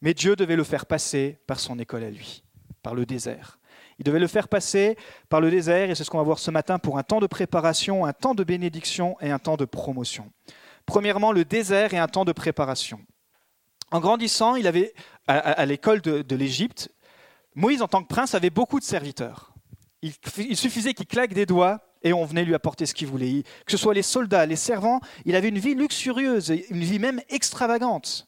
mais 0.00 0.14
Dieu 0.14 0.34
devait 0.34 0.56
le 0.56 0.64
faire 0.64 0.86
passer 0.86 1.38
par 1.46 1.60
son 1.60 1.78
école 1.78 2.04
à 2.04 2.10
lui, 2.10 2.42
par 2.82 2.94
le 2.94 3.04
désert. 3.04 3.58
Il 3.98 4.04
devait 4.04 4.18
le 4.18 4.26
faire 4.26 4.48
passer 4.48 4.96
par 5.28 5.42
le 5.42 5.50
désert, 5.50 5.90
et 5.90 5.94
c'est 5.94 6.04
ce 6.04 6.10
qu'on 6.10 6.18
va 6.18 6.24
voir 6.24 6.38
ce 6.38 6.50
matin 6.50 6.78
pour 6.78 6.96
un 6.96 7.02
temps 7.02 7.20
de 7.20 7.26
préparation, 7.26 8.06
un 8.06 8.14
temps 8.14 8.34
de 8.34 8.44
bénédiction 8.44 9.16
et 9.20 9.30
un 9.30 9.38
temps 9.38 9.58
de 9.58 9.66
promotion. 9.66 10.32
Premièrement, 10.86 11.32
le 11.32 11.44
désert 11.44 11.92
et 11.92 11.98
un 11.98 12.08
temps 12.08 12.24
de 12.24 12.32
préparation. 12.32 13.00
En 13.90 14.00
grandissant, 14.00 14.54
il 14.54 14.66
avait, 14.66 14.94
à, 15.26 15.66
l'école 15.66 16.00
de, 16.00 16.34
l'Égypte, 16.34 16.90
Moïse, 17.54 17.82
en 17.82 17.88
tant 17.88 18.02
que 18.02 18.08
prince, 18.08 18.34
avait 18.34 18.48
beaucoup 18.48 18.78
de 18.78 18.84
serviteurs. 18.84 19.52
Il, 20.00 20.14
il 20.38 20.56
suffisait 20.56 20.94
qu'il 20.94 21.06
claque 21.06 21.34
des 21.34 21.44
doigts 21.44 21.89
et 22.02 22.12
on 22.12 22.24
venait 22.24 22.44
lui 22.44 22.54
apporter 22.54 22.86
ce 22.86 22.94
qu'il 22.94 23.08
voulait. 23.08 23.42
Que 23.64 23.72
ce 23.72 23.76
soit 23.76 23.94
les 23.94 24.02
soldats, 24.02 24.46
les 24.46 24.56
servants, 24.56 25.00
il 25.24 25.36
avait 25.36 25.48
une 25.48 25.58
vie 25.58 25.74
luxurieuse, 25.74 26.52
une 26.70 26.82
vie 26.82 26.98
même 26.98 27.20
extravagante. 27.28 28.26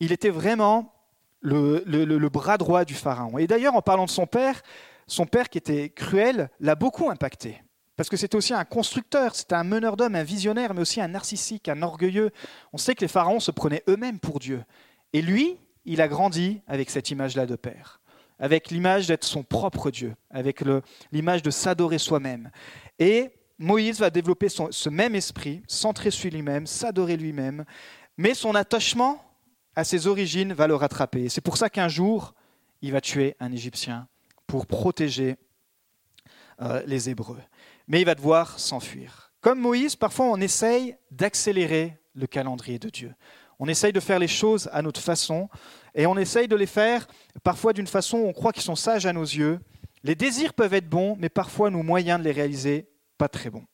Il 0.00 0.12
était 0.12 0.30
vraiment 0.30 0.92
le, 1.40 1.82
le 1.86 2.28
bras 2.28 2.58
droit 2.58 2.84
du 2.84 2.94
Pharaon. 2.94 3.38
Et 3.38 3.46
d'ailleurs, 3.46 3.74
en 3.74 3.82
parlant 3.82 4.04
de 4.04 4.10
son 4.10 4.26
père, 4.26 4.62
son 5.06 5.26
père, 5.26 5.48
qui 5.48 5.58
était 5.58 5.88
cruel, 5.88 6.50
l'a 6.60 6.74
beaucoup 6.74 7.10
impacté. 7.10 7.62
Parce 7.96 8.08
que 8.08 8.16
c'était 8.16 8.36
aussi 8.36 8.54
un 8.54 8.64
constructeur, 8.64 9.34
c'était 9.34 9.56
un 9.56 9.64
meneur 9.64 9.96
d'hommes, 9.96 10.14
un 10.14 10.22
visionnaire, 10.22 10.72
mais 10.72 10.82
aussi 10.82 11.00
un 11.00 11.08
narcissique, 11.08 11.68
un 11.68 11.82
orgueilleux. 11.82 12.30
On 12.72 12.78
sait 12.78 12.94
que 12.94 13.00
les 13.00 13.08
pharaons 13.08 13.40
se 13.40 13.50
prenaient 13.50 13.82
eux-mêmes 13.88 14.20
pour 14.20 14.38
Dieu. 14.38 14.62
Et 15.12 15.20
lui, 15.20 15.58
il 15.84 16.00
a 16.00 16.06
grandi 16.06 16.60
avec 16.68 16.90
cette 16.90 17.10
image-là 17.10 17.46
de 17.46 17.56
père, 17.56 17.97
avec 18.38 18.70
l'image 18.70 19.06
d'être 19.06 19.24
son 19.24 19.42
propre 19.42 19.90
Dieu, 19.90 20.14
avec 20.30 20.62
l'image 21.12 21.42
de 21.42 21.50
s'adorer 21.50 21.98
soi-même. 21.98 22.50
Et 22.98 23.30
Moïse 23.58 23.98
va 23.98 24.10
développer 24.10 24.48
ce 24.48 24.88
même 24.88 25.14
esprit, 25.14 25.62
centré 25.66 26.10
sur 26.10 26.30
lui-même, 26.30 26.66
s'adorer 26.66 27.16
lui-même, 27.16 27.64
mais 28.16 28.34
son 28.34 28.54
attachement 28.54 29.24
à 29.74 29.84
ses 29.84 30.06
origines 30.06 30.52
va 30.52 30.66
le 30.66 30.74
rattraper. 30.74 31.28
C'est 31.28 31.40
pour 31.40 31.56
ça 31.56 31.70
qu'un 31.70 31.88
jour, 31.88 32.34
il 32.82 32.92
va 32.92 33.00
tuer 33.00 33.36
un 33.40 33.52
Égyptien 33.52 34.08
pour 34.46 34.66
protéger 34.66 35.36
euh, 36.60 36.82
les 36.86 37.10
Hébreux. 37.10 37.40
Mais 37.86 38.00
il 38.00 38.04
va 38.04 38.14
devoir 38.14 38.58
s'enfuir. 38.58 39.32
Comme 39.40 39.60
Moïse, 39.60 39.94
parfois 39.94 40.26
on 40.26 40.40
essaye 40.40 40.96
d'accélérer 41.10 41.96
le 42.14 42.26
calendrier 42.26 42.78
de 42.78 42.88
Dieu. 42.88 43.14
On 43.58 43.66
essaye 43.66 43.92
de 43.92 44.00
faire 44.00 44.18
les 44.18 44.28
choses 44.28 44.68
à 44.72 44.82
notre 44.82 45.00
façon 45.00 45.48
et 45.94 46.06
on 46.06 46.16
essaye 46.16 46.48
de 46.48 46.56
les 46.56 46.66
faire 46.66 47.08
parfois 47.42 47.72
d'une 47.72 47.86
façon 47.86 48.18
où 48.18 48.26
on 48.26 48.32
croit 48.32 48.52
qu'ils 48.52 48.62
sont 48.62 48.76
sages 48.76 49.06
à 49.06 49.12
nos 49.12 49.24
yeux. 49.24 49.58
Les 50.04 50.14
désirs 50.14 50.54
peuvent 50.54 50.74
être 50.74 50.88
bons, 50.88 51.16
mais 51.18 51.28
parfois 51.28 51.70
nos 51.70 51.82
moyens 51.82 52.20
de 52.20 52.24
les 52.24 52.32
réaliser, 52.32 52.88
pas 53.16 53.28
très 53.28 53.50
bons. 53.50 53.64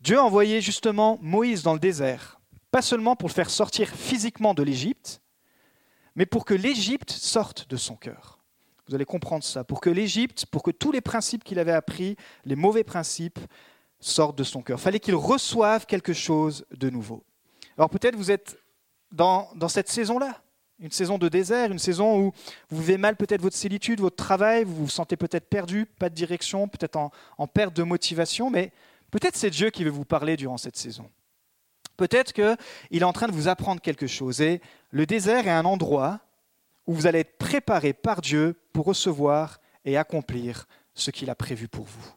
Dieu 0.00 0.18
a 0.18 0.24
envoyé 0.24 0.60
justement 0.60 1.18
Moïse 1.20 1.62
dans 1.62 1.74
le 1.74 1.78
désert, 1.78 2.40
pas 2.70 2.82
seulement 2.82 3.16
pour 3.16 3.28
le 3.28 3.34
faire 3.34 3.50
sortir 3.50 3.88
physiquement 3.88 4.54
de 4.54 4.62
l'Égypte, 4.62 5.20
mais 6.14 6.26
pour 6.26 6.44
que 6.44 6.54
l'Égypte 6.54 7.10
sorte 7.10 7.68
de 7.68 7.76
son 7.76 7.96
cœur. 7.96 8.38
Vous 8.88 8.94
allez 8.94 9.06
comprendre 9.06 9.44
ça. 9.44 9.64
Pour 9.64 9.80
que 9.80 9.90
l'Égypte, 9.90 10.46
pour 10.46 10.62
que 10.62 10.70
tous 10.70 10.92
les 10.92 11.00
principes 11.00 11.42
qu'il 11.42 11.58
avait 11.58 11.72
appris, 11.72 12.16
les 12.44 12.56
mauvais 12.56 12.84
principes, 12.84 13.38
sortent 13.98 14.36
de 14.36 14.44
son 14.44 14.62
cœur. 14.62 14.78
Fallait 14.78 15.00
qu'il 15.00 15.14
reçoive 15.14 15.86
quelque 15.86 16.12
chose 16.12 16.66
de 16.76 16.90
nouveau. 16.90 17.24
Alors 17.78 17.88
peut-être 17.88 18.16
vous 18.16 18.30
êtes 18.30 18.58
dans, 19.12 19.48
cette 19.68 19.88
saison-là, 19.88 20.42
une 20.80 20.90
saison 20.90 21.18
de 21.18 21.28
désert, 21.28 21.70
une 21.70 21.78
saison 21.78 22.18
où 22.18 22.32
vous 22.70 22.80
vivez 22.80 22.98
mal 22.98 23.16
peut-être 23.16 23.42
votre 23.42 23.56
solitude, 23.56 24.00
votre 24.00 24.16
travail, 24.16 24.64
vous 24.64 24.74
vous 24.74 24.88
sentez 24.88 25.16
peut-être 25.16 25.48
perdu, 25.48 25.86
pas 25.86 26.08
de 26.08 26.14
direction, 26.14 26.68
peut-être 26.68 26.96
en, 26.96 27.10
en 27.38 27.46
perte 27.46 27.74
de 27.74 27.82
motivation, 27.82 28.50
mais 28.50 28.72
peut-être 29.10 29.36
c'est 29.36 29.50
Dieu 29.50 29.70
qui 29.70 29.84
veut 29.84 29.90
vous 29.90 30.04
parler 30.04 30.36
durant 30.36 30.58
cette 30.58 30.76
saison. 30.76 31.08
Peut-être 31.96 32.32
qu'il 32.32 33.02
est 33.02 33.04
en 33.04 33.12
train 33.12 33.28
de 33.28 33.32
vous 33.32 33.48
apprendre 33.48 33.80
quelque 33.80 34.06
chose. 34.06 34.40
Et 34.40 34.60
le 34.90 35.06
désert 35.06 35.46
est 35.46 35.50
un 35.50 35.64
endroit 35.64 36.20
où 36.86 36.94
vous 36.94 37.06
allez 37.06 37.20
être 37.20 37.38
préparé 37.38 37.92
par 37.92 38.20
Dieu 38.20 38.60
pour 38.72 38.86
recevoir 38.86 39.60
et 39.84 39.96
accomplir 39.96 40.66
ce 40.94 41.10
qu'il 41.10 41.30
a 41.30 41.34
prévu 41.34 41.68
pour 41.68 41.84
vous. 41.84 42.12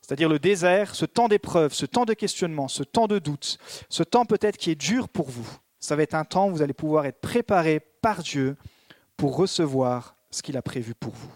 C'est-à-dire 0.00 0.28
le 0.28 0.38
désert, 0.38 0.94
ce 0.94 1.04
temps 1.04 1.28
d'épreuve, 1.28 1.72
ce 1.72 1.86
temps 1.86 2.04
de 2.04 2.14
questionnement, 2.14 2.68
ce 2.68 2.82
temps 2.82 3.06
de 3.06 3.18
doute, 3.18 3.58
ce 3.88 4.02
temps 4.02 4.24
peut-être 4.24 4.56
qui 4.56 4.70
est 4.70 4.80
dur 4.80 5.08
pour 5.08 5.30
vous. 5.30 5.48
Ça 5.82 5.96
va 5.96 6.04
être 6.04 6.14
un 6.14 6.24
temps 6.24 6.48
où 6.48 6.52
vous 6.52 6.62
allez 6.62 6.72
pouvoir 6.72 7.04
être 7.04 7.20
préparé 7.20 7.80
par 7.80 8.22
Dieu 8.22 8.56
pour 9.18 9.36
recevoir 9.36 10.16
ce 10.30 10.40
qu'il 10.40 10.56
a 10.56 10.62
prévu 10.62 10.94
pour 10.94 11.12
vous. 11.12 11.32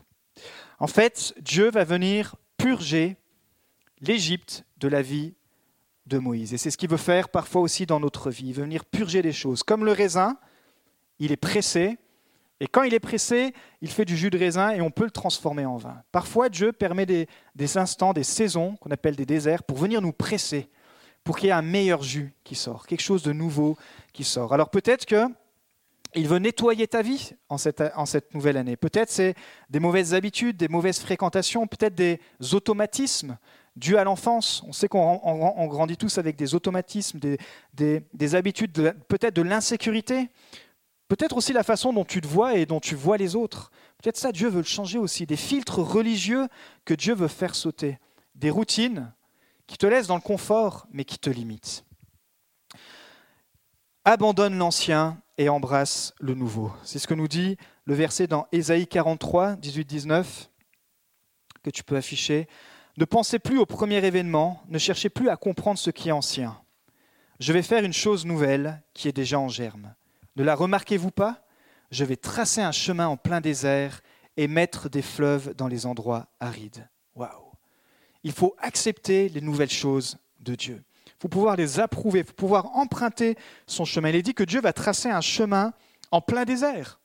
En 0.78 0.86
fait, 0.86 1.34
Dieu 1.40 1.70
va 1.70 1.84
venir 1.84 2.36
purger 2.56 3.16
l'Égypte 4.00 4.64
de 4.78 4.88
la 4.88 5.02
vie 5.02 5.34
de 6.06 6.18
Moïse. 6.18 6.54
Et 6.54 6.58
c'est 6.58 6.70
ce 6.70 6.78
qu'il 6.78 6.88
veut 6.88 6.96
faire 6.96 7.28
parfois 7.28 7.60
aussi 7.60 7.84
dans 7.84 8.00
notre 8.00 8.30
vie. 8.30 8.48
Il 8.48 8.54
veut 8.54 8.62
venir 8.62 8.84
purger 8.84 9.20
des 9.20 9.32
choses. 9.32 9.62
Comme 9.62 9.84
le 9.84 9.92
raisin, 9.92 10.38
il 11.18 11.32
est 11.32 11.36
pressé, 11.36 11.98
et 12.60 12.66
quand 12.66 12.84
il 12.84 12.94
est 12.94 13.00
pressé, 13.00 13.52
il 13.82 13.90
fait 13.90 14.04
du 14.04 14.16
jus 14.16 14.30
de 14.30 14.38
raisin 14.38 14.70
et 14.70 14.80
on 14.80 14.90
peut 14.90 15.04
le 15.04 15.10
transformer 15.10 15.66
en 15.66 15.76
vin. 15.76 16.02
Parfois, 16.10 16.48
Dieu 16.48 16.72
permet 16.72 17.04
des, 17.04 17.28
instants, 17.76 18.12
des 18.12 18.22
saisons 18.22 18.76
qu'on 18.76 18.90
appelle 18.90 19.16
des 19.16 19.26
déserts 19.26 19.62
pour 19.62 19.76
venir 19.76 20.00
nous 20.00 20.12
presser, 20.12 20.70
pour 21.26 21.36
qu'il 21.36 21.48
y 21.48 21.50
ait 21.50 21.54
un 21.54 21.60
meilleur 21.60 22.04
jus 22.04 22.32
qui 22.44 22.54
sort, 22.54 22.86
quelque 22.86 23.02
chose 23.02 23.24
de 23.24 23.32
nouveau 23.32 23.76
qui 24.12 24.22
sort. 24.22 24.54
Alors 24.54 24.70
peut-être 24.70 25.04
que 25.04 25.26
il 26.14 26.28
veut 26.28 26.38
nettoyer 26.38 26.86
ta 26.86 27.02
vie 27.02 27.32
en 27.48 27.58
cette, 27.58 28.32
nouvelle 28.32 28.56
année. 28.56 28.76
Peut-être 28.76 29.10
c'est 29.10 29.34
des 29.68 29.80
mauvaises 29.80 30.14
habitudes, 30.14 30.56
des 30.56 30.68
mauvaises 30.68 31.00
fréquentations, 31.00 31.66
peut-être 31.66 31.96
des 31.96 32.20
automatismes 32.52 33.36
dus 33.74 33.96
à 33.96 34.04
l'enfance. 34.04 34.62
On 34.66 34.72
sait 34.72 34.88
qu'on 34.88 35.66
grandit 35.66 35.96
tous 35.96 36.16
avec 36.16 36.36
des 36.36 36.54
automatismes, 36.54 37.18
des, 37.18 37.38
des 38.14 38.34
habitudes, 38.36 38.94
peut-être 39.08 39.34
de 39.34 39.42
l'insécurité. 39.42 40.30
Peut-être 41.08 41.36
aussi 41.36 41.52
la 41.52 41.64
façon 41.64 41.92
dont 41.92 42.04
tu 42.04 42.20
te 42.20 42.26
vois 42.28 42.54
et 42.54 42.66
dont 42.66 42.80
tu 42.80 42.94
vois 42.94 43.16
les 43.16 43.34
autres. 43.36 43.70
Peut-être 44.00 44.16
ça, 44.16 44.30
Dieu 44.32 44.48
veut 44.48 44.60
le 44.60 44.64
changer 44.64 44.98
aussi. 44.98 45.26
Des 45.26 45.36
filtres 45.36 45.80
religieux 45.80 46.46
que 46.84 46.94
Dieu 46.94 47.14
veut 47.14 47.28
faire 47.28 47.56
sauter. 47.56 47.98
Des 48.36 48.50
routines 48.50 49.12
qui 49.66 49.78
te 49.78 49.86
laissent 49.86 50.06
dans 50.06 50.16
le 50.16 50.20
confort, 50.20 50.86
mais 50.90 51.04
qui 51.04 51.18
te 51.18 51.30
limitent. 51.30 51.84
Abandonne 54.04 54.56
l'ancien 54.56 55.20
et 55.38 55.48
embrasse 55.48 56.14
le 56.20 56.34
nouveau. 56.34 56.72
C'est 56.84 56.98
ce 56.98 57.08
que 57.08 57.14
nous 57.14 57.28
dit 57.28 57.56
le 57.84 57.94
verset 57.94 58.26
dans 58.26 58.46
Ésaïe 58.52 58.86
43, 58.86 59.56
18-19, 59.56 60.24
que 61.62 61.70
tu 61.70 61.82
peux 61.82 61.96
afficher. 61.96 62.48
Ne 62.98 63.04
pensez 63.04 63.38
plus 63.38 63.58
au 63.58 63.66
premier 63.66 64.04
événement, 64.04 64.62
ne 64.68 64.78
cherchez 64.78 65.08
plus 65.08 65.28
à 65.28 65.36
comprendre 65.36 65.78
ce 65.78 65.90
qui 65.90 66.08
est 66.08 66.12
ancien. 66.12 66.60
Je 67.40 67.52
vais 67.52 67.62
faire 67.62 67.84
une 67.84 67.92
chose 67.92 68.24
nouvelle 68.24 68.82
qui 68.94 69.08
est 69.08 69.12
déjà 69.12 69.38
en 69.38 69.48
germe. 69.48 69.94
Ne 70.36 70.44
la 70.44 70.54
remarquez-vous 70.54 71.10
pas? 71.10 71.44
Je 71.90 72.04
vais 72.04 72.16
tracer 72.16 72.62
un 72.62 72.72
chemin 72.72 73.08
en 73.08 73.16
plein 73.16 73.40
désert 73.40 74.00
et 74.36 74.48
mettre 74.48 74.88
des 74.88 75.02
fleuves 75.02 75.54
dans 75.54 75.68
les 75.68 75.86
endroits 75.86 76.28
arides. 76.40 76.88
Waouh 77.14 77.45
Il 78.26 78.32
faut 78.32 78.56
accepter 78.58 79.28
les 79.28 79.40
nouvelles 79.40 79.70
choses 79.70 80.18
de 80.40 80.56
Dieu. 80.56 80.82
Il 81.06 81.12
faut 81.20 81.28
pouvoir 81.28 81.54
les 81.54 81.78
approuver, 81.78 82.18
il 82.18 82.26
faut 82.26 82.32
pouvoir 82.32 82.76
emprunter 82.76 83.36
son 83.68 83.84
chemin. 83.84 84.08
Il 84.08 84.16
est 84.16 84.22
dit 84.22 84.34
que 84.34 84.42
Dieu 84.42 84.60
va 84.60 84.72
tracer 84.72 85.08
un 85.08 85.20
chemin 85.20 85.72
en 86.10 86.20
plein 86.20 86.44
désert. 86.44 86.98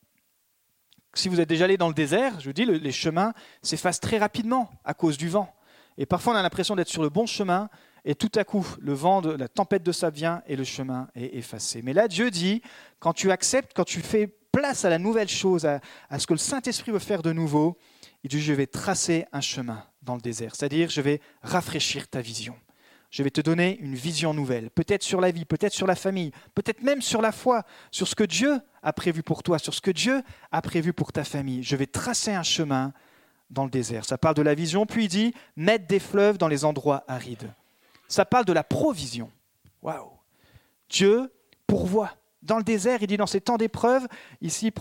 Si 1.14 1.30
vous 1.30 1.40
êtes 1.40 1.48
déjà 1.48 1.66
allé 1.66 1.78
dans 1.78 1.90
le 1.90 1.94
désert, 1.94 2.40
je 2.40 2.46
vous 2.46 2.54
dis, 2.54 2.66
les 2.66 2.92
chemins 2.92 3.36
s'effacent 3.62 4.00
très 4.00 4.18
rapidement 4.18 4.72
à 4.84 4.96
cause 4.96 5.16
du 5.16 5.30
vent. 5.30 5.54
Et 6.00 6.08
parfois, 6.08 6.34
on 6.34 6.38
a 6.38 6.42
l'impression 6.42 6.76
d'être 6.76 6.90
sur 6.90 7.04
le 7.04 7.10
bon 7.10 7.28
chemin, 7.28 7.70
et 8.04 8.16
tout 8.16 8.32
à 8.34 8.44
coup, 8.44 8.66
le 8.80 8.94
vent, 8.94 9.22
la 9.22 9.48
tempête 9.48 9.84
de 9.84 9.92
sable 9.92 10.18
vient 10.18 10.42
et 10.48 10.56
le 10.56 10.64
chemin 10.64 11.08
est 11.14 11.36
effacé. 11.38 11.84
Mais 11.84 11.94
là, 11.94 12.08
Dieu 12.08 12.32
dit, 12.32 12.64
quand 12.98 13.14
tu 13.14 13.30
acceptes, 13.30 13.74
quand 13.76 13.84
tu 13.84 14.00
fais 14.00 14.26
place 14.52 14.86
à 14.86 14.90
la 14.90 14.98
nouvelle 14.98 15.30
chose, 15.30 15.68
à, 15.68 15.82
ce 16.18 16.26
que 16.26 16.34
le 16.34 16.40
Saint-Esprit 16.40 16.92
veut 16.92 16.98
faire 16.98 17.22
de 17.22 17.32
nouveau, 17.32 17.78
il 18.24 18.32
dit, 18.32 18.42
je 18.42 18.54
vais 18.54 18.66
tracer 18.66 19.28
un 19.32 19.42
chemin 19.42 19.86
dans 20.02 20.16
le 20.16 20.22
désert. 20.22 20.56
C'est-à-dire, 20.56 20.90
je 20.90 21.02
vais 21.02 21.22
rafraîchir 21.42 22.08
ta 22.08 22.22
vision. 22.22 22.56
Je 23.10 23.24
vais 23.24 23.30
te 23.30 23.42
donner 23.42 23.78
une 23.80 23.96
vision 23.96 24.34
nouvelle, 24.34 24.70
peut-être 24.70 25.04
sur 25.04 25.20
la 25.20 25.32
vie, 25.32 25.44
peut-être 25.44 25.74
sur 25.74 25.86
la 25.86 25.96
famille, 25.96 26.32
peut-être 26.56 26.82
même 26.82 27.02
sur 27.02 27.22
la 27.22 27.34
foi, 27.34 27.64
sur 27.92 28.08
ce 28.08 28.16
que 28.16 28.24
Dieu 28.24 28.62
a 28.84 28.94
prévu 28.94 29.22
pour 29.22 29.44
toi, 29.44 29.60
sur 29.60 29.74
ce 29.74 29.82
que 29.82 29.92
Dieu 29.92 30.22
a 30.52 30.62
prévu 30.62 30.94
pour 30.94 31.12
ta 31.12 31.26
famille. 31.26 31.62
Je 31.62 31.76
vais 31.76 31.88
tracer 31.88 32.32
un 32.32 32.44
chemin 32.44 32.94
dans 33.50 33.66
le 33.66 33.70
désert. 33.70 34.06
Ça 34.06 34.18
parle 34.18 34.36
de 34.36 34.42
la 34.42 34.56
vision, 34.56 34.86
puis 34.86 35.06
il 35.06 35.08
dit 35.10 35.34
mettre 35.58 35.88
des 35.88 36.00
fleuves 36.00 36.38
dans 36.38 36.48
les 36.48 36.64
endroits 36.64 37.04
arides 37.10 37.52
ça 38.12 38.26
parle 38.26 38.46
de 38.46 38.54
la 38.54 38.64
provision. 38.64 39.32
Waouh 39.82 40.12
Dieu 40.90 41.32
pourvoit. 41.66 42.12
Dans 42.42 42.58
le 42.58 42.64
désert, 42.64 42.98
il 43.02 43.08
dit 43.08 43.18
dans 43.18 43.28
ces 43.28 43.40
temps 43.40 43.58
d'épreuve, 43.58 44.08
ici, 44.42 44.74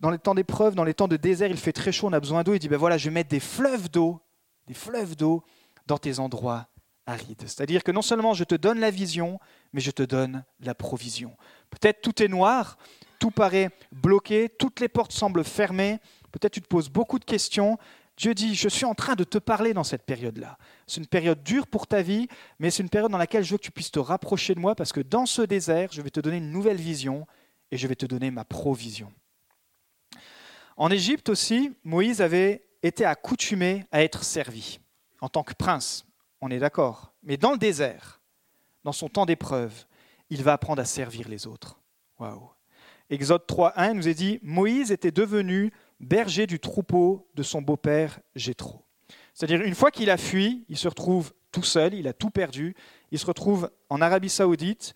dans 0.00 0.10
les 0.10 0.18
temps 0.18 0.34
d'épreuve, 0.34 0.74
dans 0.74 0.84
les 0.84 0.92
temps 0.94 1.08
de 1.08 1.16
désert, 1.16 1.50
il 1.50 1.56
fait 1.56 1.72
très 1.72 1.90
chaud, 1.90 2.06
on 2.06 2.12
a 2.12 2.20
besoin 2.20 2.42
d'eau. 2.42 2.54
Il 2.54 2.58
dit 2.58 2.68
ben 2.68 2.76
voilà, 2.76 2.98
je 2.98 3.08
vais 3.08 3.14
mettre 3.14 3.30
des 3.30 3.40
fleuves 3.40 3.90
d'eau, 3.90 4.20
des 4.68 4.74
fleuves 4.74 5.16
d'eau 5.16 5.42
dans 5.86 5.98
tes 5.98 6.18
endroits 6.18 6.68
arides. 7.06 7.42
C'est-à-dire 7.42 7.82
que 7.82 7.90
non 7.90 8.02
seulement 8.02 8.34
je 8.34 8.44
te 8.44 8.54
donne 8.54 8.78
la 8.78 8.90
vision, 8.90 9.40
mais 9.72 9.80
je 9.80 9.90
te 9.90 10.02
donne 10.02 10.44
la 10.60 10.74
provision. 10.74 11.36
Peut-être 11.70 12.02
tout 12.02 12.22
est 12.22 12.28
noir, 12.28 12.78
tout 13.18 13.30
paraît 13.30 13.70
bloqué, 13.90 14.48
toutes 14.48 14.80
les 14.80 14.88
portes 14.88 15.12
semblent 15.12 15.44
fermées. 15.44 15.98
Peut-être 16.30 16.52
tu 16.52 16.62
te 16.62 16.68
poses 16.68 16.90
beaucoup 16.90 17.18
de 17.18 17.24
questions, 17.24 17.78
Dieu 18.18 18.34
dit, 18.34 18.56
je 18.56 18.68
suis 18.68 18.84
en 18.84 18.94
train 18.94 19.14
de 19.14 19.22
te 19.22 19.38
parler 19.38 19.72
dans 19.72 19.84
cette 19.84 20.02
période-là. 20.02 20.58
C'est 20.88 21.00
une 21.00 21.06
période 21.06 21.42
dure 21.44 21.68
pour 21.68 21.86
ta 21.86 22.02
vie, 22.02 22.26
mais 22.58 22.70
c'est 22.70 22.82
une 22.82 22.88
période 22.90 23.12
dans 23.12 23.18
laquelle 23.18 23.44
je 23.44 23.52
veux 23.52 23.58
que 23.58 23.62
tu 23.62 23.70
puisses 23.70 23.92
te 23.92 24.00
rapprocher 24.00 24.56
de 24.56 24.60
moi 24.60 24.74
parce 24.74 24.92
que 24.92 25.00
dans 25.00 25.24
ce 25.24 25.42
désert, 25.42 25.90
je 25.92 26.02
vais 26.02 26.10
te 26.10 26.18
donner 26.18 26.38
une 26.38 26.50
nouvelle 26.50 26.78
vision 26.78 27.26
et 27.70 27.76
je 27.76 27.86
vais 27.86 27.94
te 27.94 28.06
donner 28.06 28.32
ma 28.32 28.44
provision. 28.44 29.12
En 30.76 30.90
Égypte 30.90 31.28
aussi, 31.28 31.72
Moïse 31.84 32.20
avait 32.20 32.67
été 32.82 33.04
accoutumé 33.04 33.84
à 33.92 34.02
être 34.02 34.24
servi 34.24 34.80
en 35.20 35.28
tant 35.28 35.42
que 35.42 35.54
prince, 35.54 36.04
on 36.40 36.50
est 36.50 36.58
d'accord. 36.58 37.12
Mais 37.22 37.36
dans 37.36 37.52
le 37.52 37.58
désert, 37.58 38.20
dans 38.84 38.92
son 38.92 39.08
temps 39.08 39.26
d'épreuve, 39.26 39.84
il 40.30 40.42
va 40.42 40.52
apprendre 40.52 40.80
à 40.80 40.84
servir 40.84 41.28
les 41.28 41.46
autres. 41.46 41.80
Waouh. 42.18 42.50
Exode 43.10 43.44
3.1 43.48 43.92
nous 43.92 44.08
est 44.08 44.14
dit, 44.14 44.38
Moïse 44.42 44.92
était 44.92 45.10
devenu 45.10 45.72
berger 45.98 46.46
du 46.46 46.60
troupeau 46.60 47.28
de 47.34 47.42
son 47.42 47.62
beau-père 47.62 48.20
Jéthro. 48.34 48.84
C'est-à-dire, 49.32 49.62
une 49.62 49.74
fois 49.74 49.90
qu'il 49.90 50.10
a 50.10 50.16
fui, 50.16 50.64
il 50.68 50.76
se 50.76 50.88
retrouve 50.88 51.32
tout 51.52 51.62
seul, 51.62 51.94
il 51.94 52.06
a 52.06 52.12
tout 52.12 52.30
perdu, 52.30 52.74
il 53.10 53.18
se 53.18 53.26
retrouve 53.26 53.70
en 53.88 54.00
Arabie 54.00 54.28
Saoudite. 54.28 54.94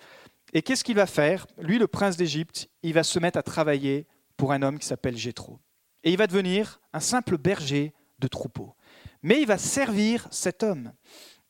Et 0.52 0.62
qu'est-ce 0.62 0.84
qu'il 0.84 0.96
va 0.96 1.06
faire? 1.06 1.46
Lui, 1.58 1.78
le 1.78 1.86
prince 1.86 2.16
d'Égypte, 2.16 2.68
il 2.82 2.92
va 2.92 3.02
se 3.02 3.18
mettre 3.18 3.38
à 3.38 3.42
travailler 3.42 4.06
pour 4.36 4.52
un 4.52 4.62
homme 4.62 4.78
qui 4.78 4.86
s'appelle 4.86 5.16
Jéthro. 5.16 5.58
Et 6.04 6.10
il 6.10 6.16
va 6.16 6.26
devenir 6.26 6.80
un 6.92 7.00
simple 7.00 7.38
berger 7.38 7.92
de 8.18 8.28
troupeau. 8.28 8.74
Mais 9.22 9.40
il 9.40 9.46
va 9.46 9.58
servir 9.58 10.26
cet 10.30 10.62
homme. 10.62 10.92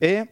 Et 0.00 0.22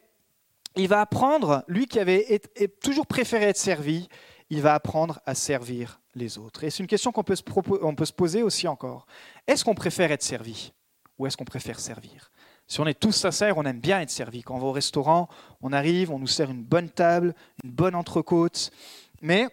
il 0.77 0.89
va 0.89 1.01
apprendre, 1.01 1.65
lui 1.69 1.87
qui 1.87 1.99
avait 1.99 2.41
toujours 2.83 3.07
préféré 3.07 3.47
être 3.47 3.57
servi, 3.57 4.09
il 4.51 4.63
va 4.63 4.75
apprendre 4.75 5.21
à 5.27 5.35
servir 5.35 6.01
les 6.15 6.39
autres. 6.39 6.65
Et 6.65 6.71
c'est 6.71 6.83
une 6.83 6.89
question 6.89 7.13
qu'on 7.13 7.23
peut, 7.23 7.37
se 7.37 8.13
poser 8.13 8.43
aussi 8.43 8.69
encore. 8.69 9.07
Est-ce 9.47 9.65
qu'on 9.65 9.75
préfère 9.75 10.11
être 10.13 10.23
servi 10.23 10.73
ou 11.19 11.27
est-ce 11.27 11.37
qu'on 11.37 11.45
préfère 11.45 11.79
servir? 11.79 12.31
Si 12.67 12.81
on 12.81 12.87
est 12.87 12.99
tous 12.99 13.13
sincères, 13.13 13.59
on 13.59 13.65
aime 13.65 13.81
bien 13.81 14.01
être 14.01 14.11
servi. 14.11 14.43
Quand 14.43 14.55
on 14.55 14.59
va 14.59 14.67
au 14.67 14.73
restaurant, 14.73 15.29
on 15.61 15.73
arrive, 15.73 16.11
on 16.11 16.19
nous 16.19 16.27
sert 16.27 16.51
une 16.51 16.63
bonne 16.63 16.89
table, 16.89 17.35
une 17.65 17.71
bonne 17.71 17.95
entrecôte. 17.95 18.71
Mais 19.21 19.49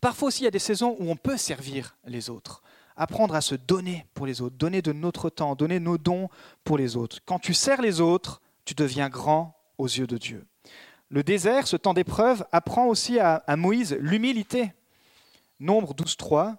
parfois 0.00 0.28
aussi, 0.28 0.42
il 0.42 0.44
y 0.44 0.48
a 0.48 0.52
des 0.52 0.58
saisons 0.58 0.96
où 0.98 1.10
on 1.10 1.16
peut 1.16 1.36
servir 1.36 1.96
les 2.04 2.30
autres. 2.30 2.62
Apprendre 3.02 3.34
à 3.34 3.40
se 3.40 3.54
donner 3.54 4.04
pour 4.12 4.26
les 4.26 4.42
autres, 4.42 4.56
donner 4.56 4.82
de 4.82 4.92
notre 4.92 5.30
temps, 5.30 5.54
donner 5.54 5.80
nos 5.80 5.96
dons 5.96 6.28
pour 6.64 6.76
les 6.76 6.96
autres. 6.96 7.20
Quand 7.24 7.38
tu 7.38 7.54
sers 7.54 7.80
les 7.80 8.02
autres, 8.02 8.42
tu 8.66 8.74
deviens 8.74 9.08
grand 9.08 9.58
aux 9.78 9.86
yeux 9.86 10.06
de 10.06 10.18
Dieu. 10.18 10.46
Le 11.08 11.22
désert, 11.22 11.66
ce 11.66 11.78
temps 11.78 11.94
d'épreuve, 11.94 12.44
apprend 12.52 12.86
aussi 12.88 13.18
à 13.18 13.42
Moïse 13.56 13.96
l'humilité. 13.98 14.74
Nombre 15.60 15.94
12.3, 15.94 16.56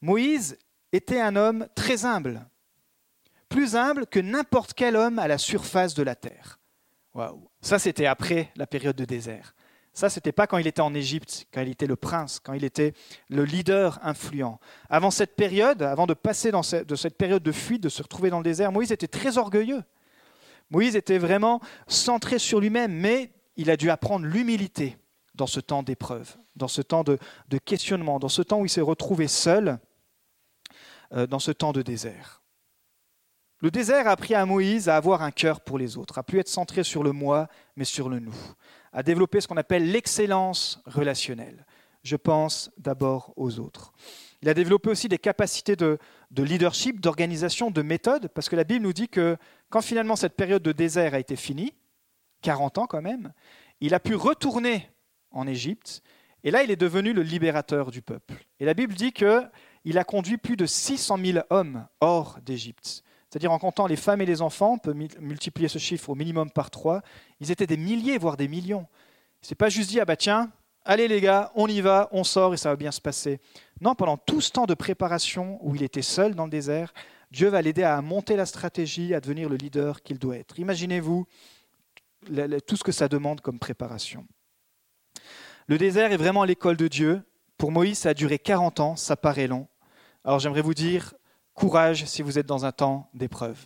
Moïse 0.00 0.56
était 0.92 1.20
un 1.20 1.36
homme 1.36 1.68
très 1.74 2.06
humble, 2.06 2.46
plus 3.50 3.76
humble 3.76 4.06
que 4.06 4.18
n'importe 4.18 4.72
quel 4.72 4.96
homme 4.96 5.18
à 5.18 5.28
la 5.28 5.36
surface 5.36 5.92
de 5.92 6.02
la 6.02 6.14
terre. 6.14 6.58
Waouh. 7.12 7.48
Ça, 7.60 7.78
c'était 7.78 8.06
après 8.06 8.50
la 8.56 8.66
période 8.66 8.96
de 8.96 9.04
désert. 9.04 9.54
Ça, 9.92 10.08
c'était 10.08 10.32
pas 10.32 10.46
quand 10.46 10.56
il 10.56 10.66
était 10.66 10.80
en 10.80 10.94
Égypte, 10.94 11.46
quand 11.52 11.60
il 11.60 11.68
était 11.68 11.86
le 11.86 11.96
prince, 11.96 12.40
quand 12.40 12.54
il 12.54 12.64
était 12.64 12.94
le 13.28 13.44
leader 13.44 13.98
influent. 14.02 14.58
Avant 14.88 15.10
cette 15.10 15.36
période, 15.36 15.82
avant 15.82 16.06
de 16.06 16.14
passer 16.14 16.50
dans 16.50 16.62
de 16.62 16.96
cette 16.96 17.18
période 17.18 17.42
de 17.42 17.52
fuite, 17.52 17.82
de 17.82 17.90
se 17.90 18.02
retrouver 18.02 18.30
dans 18.30 18.38
le 18.38 18.44
désert, 18.44 18.72
Moïse 18.72 18.90
était 18.90 19.06
très 19.06 19.36
orgueilleux. 19.36 19.82
Moïse 20.70 20.96
était 20.96 21.18
vraiment 21.18 21.60
centré 21.86 22.38
sur 22.38 22.58
lui-même, 22.58 22.92
mais 22.92 23.30
il 23.56 23.70
a 23.70 23.76
dû 23.76 23.90
apprendre 23.90 24.24
l'humilité 24.24 24.96
dans 25.34 25.46
ce 25.46 25.60
temps 25.60 25.82
d'épreuve, 25.82 26.36
dans 26.56 26.68
ce 26.68 26.80
temps 26.80 27.04
de, 27.04 27.18
questionnement, 27.64 28.18
dans 28.18 28.30
ce 28.30 28.40
temps 28.40 28.60
où 28.60 28.66
il 28.66 28.70
s'est 28.70 28.80
retrouvé 28.80 29.28
seul, 29.28 29.78
euh, 31.12 31.26
dans 31.26 31.38
ce 31.38 31.50
temps 31.50 31.72
de 31.72 31.82
désert. 31.82 32.42
Le 33.60 33.70
désert 33.70 34.08
a 34.08 34.12
appris 34.12 34.34
à 34.34 34.44
Moïse 34.46 34.88
à 34.88 34.96
avoir 34.96 35.22
un 35.22 35.30
cœur 35.30 35.60
pour 35.60 35.78
les 35.78 35.98
autres, 35.98 36.18
à 36.18 36.22
plus 36.22 36.40
être 36.40 36.48
centré 36.48 36.82
sur 36.82 37.02
le 37.02 37.12
moi, 37.12 37.48
mais 37.76 37.84
sur 37.84 38.08
le 38.08 38.18
nous, 38.18 38.34
à 38.92 39.02
développer 39.02 39.40
ce 39.40 39.48
qu'on 39.48 39.56
appelle 39.56 39.90
l'excellence 39.90 40.80
relationnelle. 40.86 41.66
Je 42.02 42.16
pense 42.16 42.70
d'abord 42.78 43.32
aux 43.36 43.58
autres. 43.58 43.92
Il 44.42 44.48
a 44.48 44.54
développé 44.54 44.90
aussi 44.90 45.08
des 45.08 45.18
capacités 45.18 45.76
de, 45.76 45.98
de 46.32 46.42
leadership, 46.42 47.00
d'organisation, 47.00 47.70
de 47.70 47.82
méthode, 47.82 48.28
parce 48.28 48.48
que 48.48 48.56
la 48.56 48.64
Bible 48.64 48.84
nous 48.84 48.92
dit 48.92 49.08
que 49.08 49.36
quand 49.70 49.82
finalement 49.82 50.16
cette 50.16 50.34
période 50.34 50.62
de 50.62 50.72
désert 50.72 51.14
a 51.14 51.20
été 51.20 51.36
finie, 51.36 51.74
40 52.42 52.78
ans 52.78 52.86
quand 52.86 53.02
même, 53.02 53.32
il 53.80 53.94
a 53.94 54.00
pu 54.00 54.14
retourner 54.14 54.90
en 55.30 55.46
Égypte. 55.46 56.02
Et 56.44 56.50
là, 56.50 56.64
il 56.64 56.70
est 56.70 56.76
devenu 56.76 57.12
le 57.12 57.22
libérateur 57.22 57.90
du 57.90 58.02
peuple. 58.02 58.34
Et 58.58 58.64
la 58.64 58.74
Bible 58.74 58.94
dit 58.94 59.12
qu'il 59.12 59.98
a 59.98 60.04
conduit 60.04 60.38
plus 60.38 60.56
de 60.56 60.66
600 60.66 61.18
000 61.24 61.38
hommes 61.50 61.86
hors 62.00 62.38
d'Égypte. 62.44 63.04
C'est-à-dire 63.32 63.50
en 63.50 63.58
comptant 63.58 63.86
les 63.86 63.96
femmes 63.96 64.20
et 64.20 64.26
les 64.26 64.42
enfants, 64.42 64.74
on 64.74 64.78
peut 64.78 64.92
multiplier 64.92 65.66
ce 65.66 65.78
chiffre 65.78 66.10
au 66.10 66.14
minimum 66.14 66.50
par 66.50 66.70
trois, 66.70 67.00
ils 67.40 67.50
étaient 67.50 67.66
des 67.66 67.78
milliers, 67.78 68.18
voire 68.18 68.36
des 68.36 68.46
millions. 68.46 68.86
C'est 69.40 69.54
pas 69.54 69.70
juste 69.70 69.88
dit, 69.88 70.00
ah 70.00 70.04
bah 70.04 70.16
tiens, 70.16 70.52
allez 70.84 71.08
les 71.08 71.22
gars, 71.22 71.50
on 71.54 71.66
y 71.66 71.80
va, 71.80 72.10
on 72.12 72.24
sort 72.24 72.52
et 72.52 72.58
ça 72.58 72.68
va 72.68 72.76
bien 72.76 72.92
se 72.92 73.00
passer. 73.00 73.40
Non, 73.80 73.94
pendant 73.94 74.18
tout 74.18 74.42
ce 74.42 74.50
temps 74.50 74.66
de 74.66 74.74
préparation 74.74 75.58
où 75.62 75.74
il 75.74 75.82
était 75.82 76.02
seul 76.02 76.34
dans 76.34 76.44
le 76.44 76.50
désert, 76.50 76.92
Dieu 77.30 77.48
va 77.48 77.62
l'aider 77.62 77.84
à 77.84 78.02
monter 78.02 78.36
la 78.36 78.44
stratégie, 78.44 79.14
à 79.14 79.20
devenir 79.22 79.48
le 79.48 79.56
leader 79.56 80.02
qu'il 80.02 80.18
doit 80.18 80.36
être. 80.36 80.58
Imaginez-vous 80.58 81.26
tout 82.66 82.76
ce 82.76 82.84
que 82.84 82.92
ça 82.92 83.08
demande 83.08 83.40
comme 83.40 83.58
préparation. 83.58 84.26
Le 85.68 85.78
désert 85.78 86.12
est 86.12 86.18
vraiment 86.18 86.44
l'école 86.44 86.76
de 86.76 86.86
Dieu. 86.86 87.22
Pour 87.56 87.72
Moïse, 87.72 88.00
ça 88.00 88.10
a 88.10 88.14
duré 88.14 88.38
40 88.38 88.80
ans, 88.80 88.94
ça 88.94 89.16
paraît 89.16 89.46
long. 89.46 89.68
Alors 90.22 90.38
j'aimerais 90.38 90.60
vous 90.60 90.74
dire, 90.74 91.14
courage 91.54 92.04
si 92.06 92.22
vous 92.22 92.38
êtes 92.38 92.46
dans 92.46 92.64
un 92.64 92.72
temps 92.72 93.08
d'épreuve. 93.14 93.58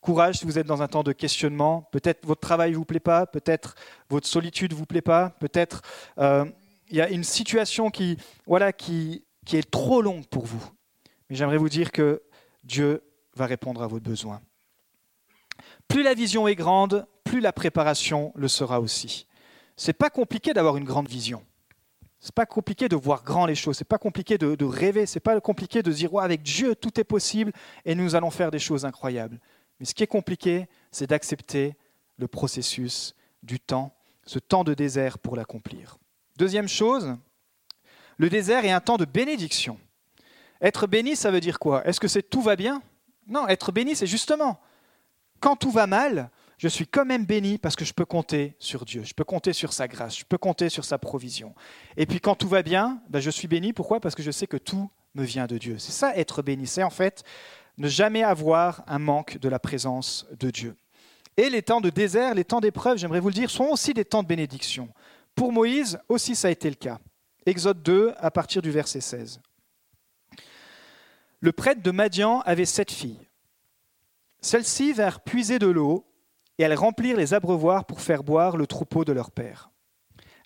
Courage 0.00 0.38
si 0.38 0.44
vous 0.44 0.58
êtes 0.58 0.66
dans 0.66 0.82
un 0.82 0.88
temps 0.88 1.02
de 1.02 1.12
questionnement. 1.12 1.88
Peut-être 1.92 2.26
votre 2.26 2.40
travail 2.40 2.72
ne 2.72 2.76
vous 2.76 2.84
plaît 2.84 3.00
pas, 3.00 3.26
peut-être 3.26 3.76
votre 4.08 4.26
solitude 4.26 4.72
ne 4.72 4.76
vous 4.76 4.86
plaît 4.86 5.02
pas, 5.02 5.30
peut-être 5.38 5.82
euh, 6.18 6.44
il 6.88 6.96
y 6.96 7.00
a 7.00 7.08
une 7.08 7.24
situation 7.24 7.90
qui, 7.90 8.18
voilà, 8.46 8.68
est 8.68 9.70
trop 9.70 10.02
longue 10.02 10.26
pour 10.26 10.44
vous. 10.44 10.62
Mais 11.28 11.36
j'aimerais 11.36 11.56
vous 11.56 11.68
dire 11.68 11.92
que 11.92 12.22
Dieu 12.64 13.02
va 13.34 13.46
répondre 13.46 13.82
à 13.82 13.86
vos 13.86 14.00
besoins. 14.00 14.42
Plus 15.88 16.02
la 16.02 16.14
vision 16.14 16.48
est 16.48 16.54
grande, 16.54 17.06
plus 17.24 17.40
la 17.40 17.52
préparation 17.52 18.32
le 18.34 18.48
sera 18.48 18.80
aussi. 18.80 19.26
C'est 19.76 19.92
pas 19.92 20.10
compliqué 20.10 20.52
d'avoir 20.52 20.76
une 20.76 20.84
grande 20.84 21.08
vision. 21.08 21.44
C'est 22.22 22.34
pas 22.34 22.46
compliqué 22.46 22.88
de 22.88 22.96
voir 22.96 23.24
grand 23.24 23.46
les 23.46 23.54
choses. 23.54 23.76
C'est 23.76 23.84
pas 23.84 23.98
compliqué 23.98 24.38
de, 24.38 24.54
de 24.54 24.64
rêver. 24.64 25.06
C'est 25.06 25.20
pas 25.20 25.38
compliqué 25.40 25.82
de 25.82 25.92
dire 25.92 26.16
avec 26.18 26.42
Dieu 26.42 26.74
tout 26.74 26.98
est 26.98 27.04
possible 27.04 27.52
et 27.84 27.94
nous 27.94 28.14
allons 28.14 28.30
faire 28.30 28.50
des 28.50 28.60
choses 28.60 28.84
incroyables. 28.84 29.38
Mais 29.80 29.86
ce 29.86 29.92
qui 29.92 30.04
est 30.04 30.06
compliqué, 30.06 30.68
c'est 30.92 31.08
d'accepter 31.08 31.74
le 32.16 32.28
processus 32.28 33.14
du 33.42 33.58
temps, 33.58 33.92
ce 34.24 34.38
temps 34.38 34.62
de 34.62 34.72
désert 34.72 35.18
pour 35.18 35.36
l'accomplir. 35.36 35.98
Deuxième 36.36 36.68
chose, 36.68 37.16
le 38.16 38.30
désert 38.30 38.64
est 38.64 38.70
un 38.70 38.80
temps 38.80 38.96
de 38.96 39.04
bénédiction. 39.04 39.78
Être 40.60 40.86
béni, 40.86 41.16
ça 41.16 41.32
veut 41.32 41.40
dire 41.40 41.58
quoi? 41.58 41.84
Est-ce 41.86 41.98
que 41.98 42.06
c'est 42.08 42.22
tout 42.22 42.40
va 42.40 42.54
bien? 42.54 42.80
Non, 43.26 43.48
être 43.48 43.72
béni, 43.72 43.96
c'est 43.96 44.06
justement 44.06 44.60
quand 45.42 45.56
tout 45.56 45.72
va 45.72 45.86
mal, 45.86 46.30
je 46.62 46.68
suis 46.68 46.86
quand 46.86 47.04
même 47.04 47.26
béni 47.26 47.58
parce 47.58 47.74
que 47.74 47.84
je 47.84 47.92
peux 47.92 48.04
compter 48.04 48.54
sur 48.60 48.84
Dieu, 48.84 49.02
je 49.02 49.14
peux 49.14 49.24
compter 49.24 49.52
sur 49.52 49.72
sa 49.72 49.88
grâce, 49.88 50.16
je 50.16 50.24
peux 50.24 50.38
compter 50.38 50.68
sur 50.68 50.84
sa 50.84 50.96
provision. 50.96 51.56
Et 51.96 52.06
puis 52.06 52.20
quand 52.20 52.36
tout 52.36 52.46
va 52.46 52.62
bien, 52.62 53.02
ben 53.10 53.18
je 53.18 53.30
suis 53.30 53.48
béni. 53.48 53.72
Pourquoi? 53.72 53.98
Parce 53.98 54.14
que 54.14 54.22
je 54.22 54.30
sais 54.30 54.46
que 54.46 54.56
tout 54.56 54.88
me 55.16 55.24
vient 55.24 55.48
de 55.48 55.58
Dieu. 55.58 55.80
C'est 55.80 55.90
ça 55.90 56.16
être 56.16 56.40
béni. 56.40 56.68
C'est 56.68 56.84
en 56.84 56.90
fait 56.90 57.24
ne 57.78 57.88
jamais 57.88 58.22
avoir 58.22 58.84
un 58.86 59.00
manque 59.00 59.38
de 59.38 59.48
la 59.48 59.58
présence 59.58 60.24
de 60.38 60.50
Dieu. 60.50 60.76
Et 61.36 61.50
les 61.50 61.62
temps 61.62 61.80
de 61.80 61.90
désert, 61.90 62.32
les 62.32 62.44
temps 62.44 62.60
d'épreuve, 62.60 62.96
j'aimerais 62.96 63.18
vous 63.18 63.30
le 63.30 63.34
dire, 63.34 63.50
sont 63.50 63.64
aussi 63.64 63.92
des 63.92 64.04
temps 64.04 64.22
de 64.22 64.28
bénédiction. 64.28 64.88
Pour 65.34 65.50
Moïse 65.50 65.98
aussi, 66.08 66.36
ça 66.36 66.46
a 66.46 66.52
été 66.52 66.68
le 66.68 66.76
cas. 66.76 67.00
Exode 67.44 67.82
2, 67.82 68.14
à 68.18 68.30
partir 68.30 68.62
du 68.62 68.70
verset 68.70 69.00
16. 69.00 69.40
Le 71.40 71.50
prêtre 71.50 71.82
de 71.82 71.90
Madian 71.90 72.38
avait 72.42 72.66
sept 72.66 72.92
filles. 72.92 73.26
Celles-ci 74.40 74.92
vinrent 74.92 75.22
puiser 75.22 75.58
de 75.58 75.66
l'eau 75.66 76.06
et 76.58 76.62
elles 76.62 76.74
remplirent 76.74 77.16
les 77.16 77.34
abreuvoirs 77.34 77.84
pour 77.84 78.00
faire 78.00 78.22
boire 78.22 78.56
le 78.56 78.66
troupeau 78.66 79.04
de 79.04 79.12
leur 79.12 79.30
père. 79.30 79.70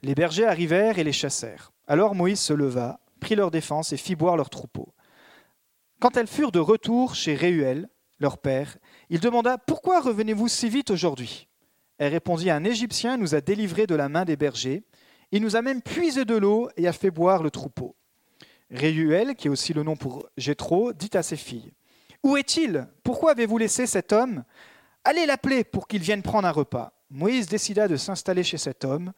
Les 0.03 0.15
bergers 0.15 0.47
arrivèrent 0.47 0.99
et 0.99 1.05
les 1.05 1.13
chassèrent. 1.13 1.73
Alors 1.87 2.15
Moïse 2.15 2.41
se 2.41 2.53
leva, 2.53 3.01
prit 3.21 3.35
leur 3.35 3.51
défense 3.51 3.93
et 3.93 3.97
fit 3.97 4.17
boire 4.17 4.37
leur 4.37 4.51
troupeau. 4.51 4.95
Quand 6.01 6.17
elles 6.17 6.27
furent 6.27 6.53
de 6.53 6.59
retour 6.59 7.15
chez 7.15 7.35
Réuel, 7.35 7.89
leur 8.19 8.39
père, 8.39 8.77
il 9.11 9.21
demanda 9.21 9.59
Pourquoi 9.59 10.01
revenez-vous 10.01 10.49
si 10.49 10.69
vite 10.69 10.91
aujourd'hui? 10.91 11.49
Elle 11.99 12.13
répondit 12.13 12.51
Un 12.51 12.65
Égyptien 12.65 13.17
nous 13.17 13.35
a 13.35 13.41
délivrés 13.41 13.87
de 13.87 13.95
la 13.95 14.09
main 14.09 14.25
des 14.25 14.37
bergers. 14.37 14.85
Il 15.33 15.43
nous 15.43 15.57
a 15.57 15.63
même 15.63 15.83
puisé 15.83 16.25
de 16.25 16.37
l'eau 16.37 16.69
et 16.77 16.87
a 16.87 16.93
fait 16.93 17.11
boire 17.11 17.43
le 17.43 17.51
troupeau. 17.51 17.97
Réuel, 18.71 19.35
qui 19.35 19.49
est 19.49 19.51
aussi 19.51 19.73
le 19.73 19.83
nom 19.83 19.97
pour 19.97 20.29
Jéthro, 20.37 20.93
dit 20.93 21.11
à 21.15 21.23
ses 21.23 21.37
filles 21.37 21.73
Où 22.23 22.37
est-il? 22.37 22.87
Pourquoi 23.03 23.33
avez-vous 23.33 23.59
laissé 23.59 23.87
cet 23.87 24.13
homme? 24.13 24.45
Allez 25.09 25.25
l'appeler 25.25 25.63
pour 25.63 25.87
qu'il 25.87 26.03
vienne 26.03 26.21
prendre 26.21 26.49
un 26.49 26.51
repas. 26.51 26.93
Moïse 27.11 27.47
décida 27.47 27.87
de 27.87 27.97
s'installer 27.97 28.43
chez 28.43 28.59
cet 28.59 28.85
homme. 28.85 29.13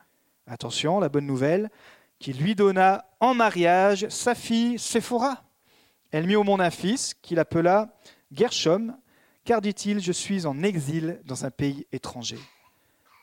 Attention, 0.46 1.00
la 1.00 1.08
bonne 1.08 1.24
nouvelle, 1.24 1.70
qui 2.18 2.34
lui 2.34 2.54
donna 2.54 3.06
en 3.20 3.32
mariage 3.32 4.06
sa 4.10 4.34
fille 4.34 4.78
Séphora. 4.78 5.44
Elle 6.10 6.26
mit 6.26 6.36
au 6.36 6.44
monde 6.44 6.60
un 6.60 6.68
fils 6.68 7.14
qu'il 7.14 7.38
appela 7.38 7.96
Gershom, 8.30 8.98
car 9.46 9.62
dit-il, 9.62 10.00
je 10.00 10.12
suis 10.12 10.44
en 10.44 10.62
exil 10.62 11.22
dans 11.24 11.46
un 11.46 11.50
pays 11.50 11.86
étranger. 11.90 12.38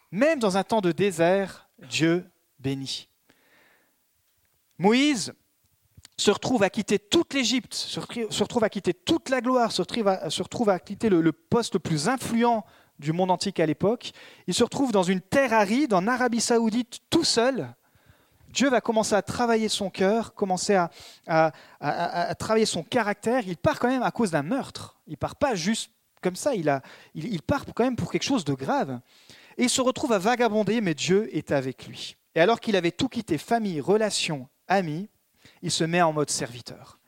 Même 0.09 0.39
dans 0.39 0.57
un 0.57 0.63
temps 0.63 0.81
de 0.81 0.91
désert, 0.91 1.69
Dieu 1.87 2.25
bénit. 2.57 3.09
Moïse 4.79 5.35
se 6.17 6.31
retrouve 6.31 6.63
à 6.63 6.69
quitter 6.69 6.97
toute 6.97 7.33
l'Égypte, 7.33 7.73
se 7.73 7.99
retrouve 8.43 8.63
à 8.63 8.69
quitter 8.69 8.93
toute 8.93 9.29
la 9.29 9.41
gloire, 9.41 9.71
se 9.71 9.81
retrouve 9.81 10.69
à, 10.69 10.79
quitter 10.79 11.09
le, 11.09 11.31
poste 11.31 11.73
le 11.73 11.79
plus 11.79 12.07
influent 12.07 12.65
du 12.99 13.11
monde 13.11 13.31
antique 13.31 13.59
à 13.59 13.65
l'époque. 13.65 14.11
Il 14.47 14.53
se 14.53 14.63
retrouve 14.63 14.91
dans 14.91 15.03
une 15.03 15.19
terre 15.19 15.53
aride, 15.53 15.93
en 15.93 16.07
Arabie 16.07 16.39
saoudite, 16.39 16.99
tout 17.09 17.25
seul. 17.25 17.67
Dieu 18.49 18.69
va 18.69 18.79
commencer 18.79 19.15
à 19.15 19.21
travailler 19.21 19.67
son 19.67 19.89
cœur, 19.89 20.33
commencer 20.33 20.79
à, 21.27 21.51
travailler 22.39 22.65
son 22.65 22.83
caractère. 22.83 23.43
Il 23.45 23.57
part 23.57 23.79
quand 23.79 23.89
même 23.89 24.03
à 24.03 24.11
cause 24.11 24.31
d'un 24.31 24.43
meurtre. 24.43 24.97
Il 25.07 25.17
part 25.17 25.35
pas 25.35 25.55
juste 25.55 25.91
comme 26.21 26.37
ça, 26.37 26.55
il, 26.55 26.81
il 27.13 27.41
part 27.43 27.65
quand 27.75 27.83
même 27.83 27.97
pour 27.97 28.11
quelque 28.11 28.23
chose 28.23 28.45
de 28.45 28.53
grave. 28.53 28.99
Et 29.57 29.63
il 29.63 29.69
se 29.69 29.81
retrouve 29.81 30.13
à 30.13 30.17
vagabonder, 30.17 30.81
mais 30.81 30.93
Dieu 30.93 31.29
est 31.35 31.51
avec 31.51 31.85
lui. 31.87 32.15
Et 32.33 32.39
alors 32.39 32.59
qu'il 32.59 32.75
avait 32.75 32.91
tout 32.91 33.09
quitté, 33.09 33.37
famille, 33.37 33.79
relations, 33.79 34.47
amis, 34.67 35.09
il 35.65 35.71
se 35.71 35.83
met 35.83 36.03
en 36.03 36.13
mode 36.13 36.29
serviteur. 36.29 36.99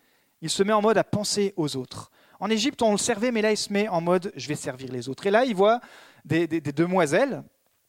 Il 0.42 0.50
se 0.50 0.64
met 0.64 0.74
en 0.74 0.82
mode 0.82 0.98
à 0.98 1.04
penser 1.04 1.54
aux 1.58 1.76
autres. 1.76 2.10
En 2.40 2.50
Égypte, 2.50 2.82
on 2.82 2.92
le 2.92 2.98
servait, 2.98 3.32
mais 3.32 3.44
là, 3.44 3.52
il 3.52 3.58
se 3.58 3.72
met 3.72 3.88
en 3.88 4.02
mode 4.02 4.34
je 4.36 4.48
vais 4.48 4.56
servir 4.56 4.92
les 4.92 5.10
autres. 5.10 5.28
Et 5.28 5.32
là, 5.32 5.46
il 5.46 5.56
voit 5.56 5.80
des, 6.26 6.48
demoiselles 6.48 7.44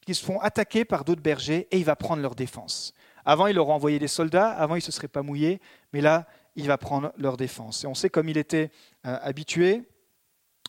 qui 0.05 0.13
se 0.13 0.23
font 0.23 0.39
attaquer 0.39 0.85
par 0.85 1.05
d'autres 1.05 1.23
bergers 1.23 1.67
et 1.71 1.79
il 1.79 1.85
va 1.85 1.95
prendre 1.95 2.21
leur 2.21 2.35
défense. 2.35 2.93
Avant, 3.25 3.47
il 3.47 3.55
leur 3.55 3.69
envoyé 3.69 3.97
des 3.97 4.07
soldats, 4.07 4.51
avant, 4.51 4.75
il 4.75 4.77
ne 4.77 4.83
se 4.83 4.91
serait 4.91 5.07
pas 5.07 5.23
mouillé, 5.23 5.59
mais 5.91 6.01
là, 6.01 6.27
il 6.55 6.67
va 6.67 6.77
prendre 6.77 7.13
leur 7.17 7.35
défense. 7.35 7.83
Et 7.83 7.87
on 7.87 7.95
sait 7.95 8.11
comme 8.11 8.29
il 8.29 8.37
était 8.37 8.69
euh, 9.07 9.17
habitué, 9.23 9.81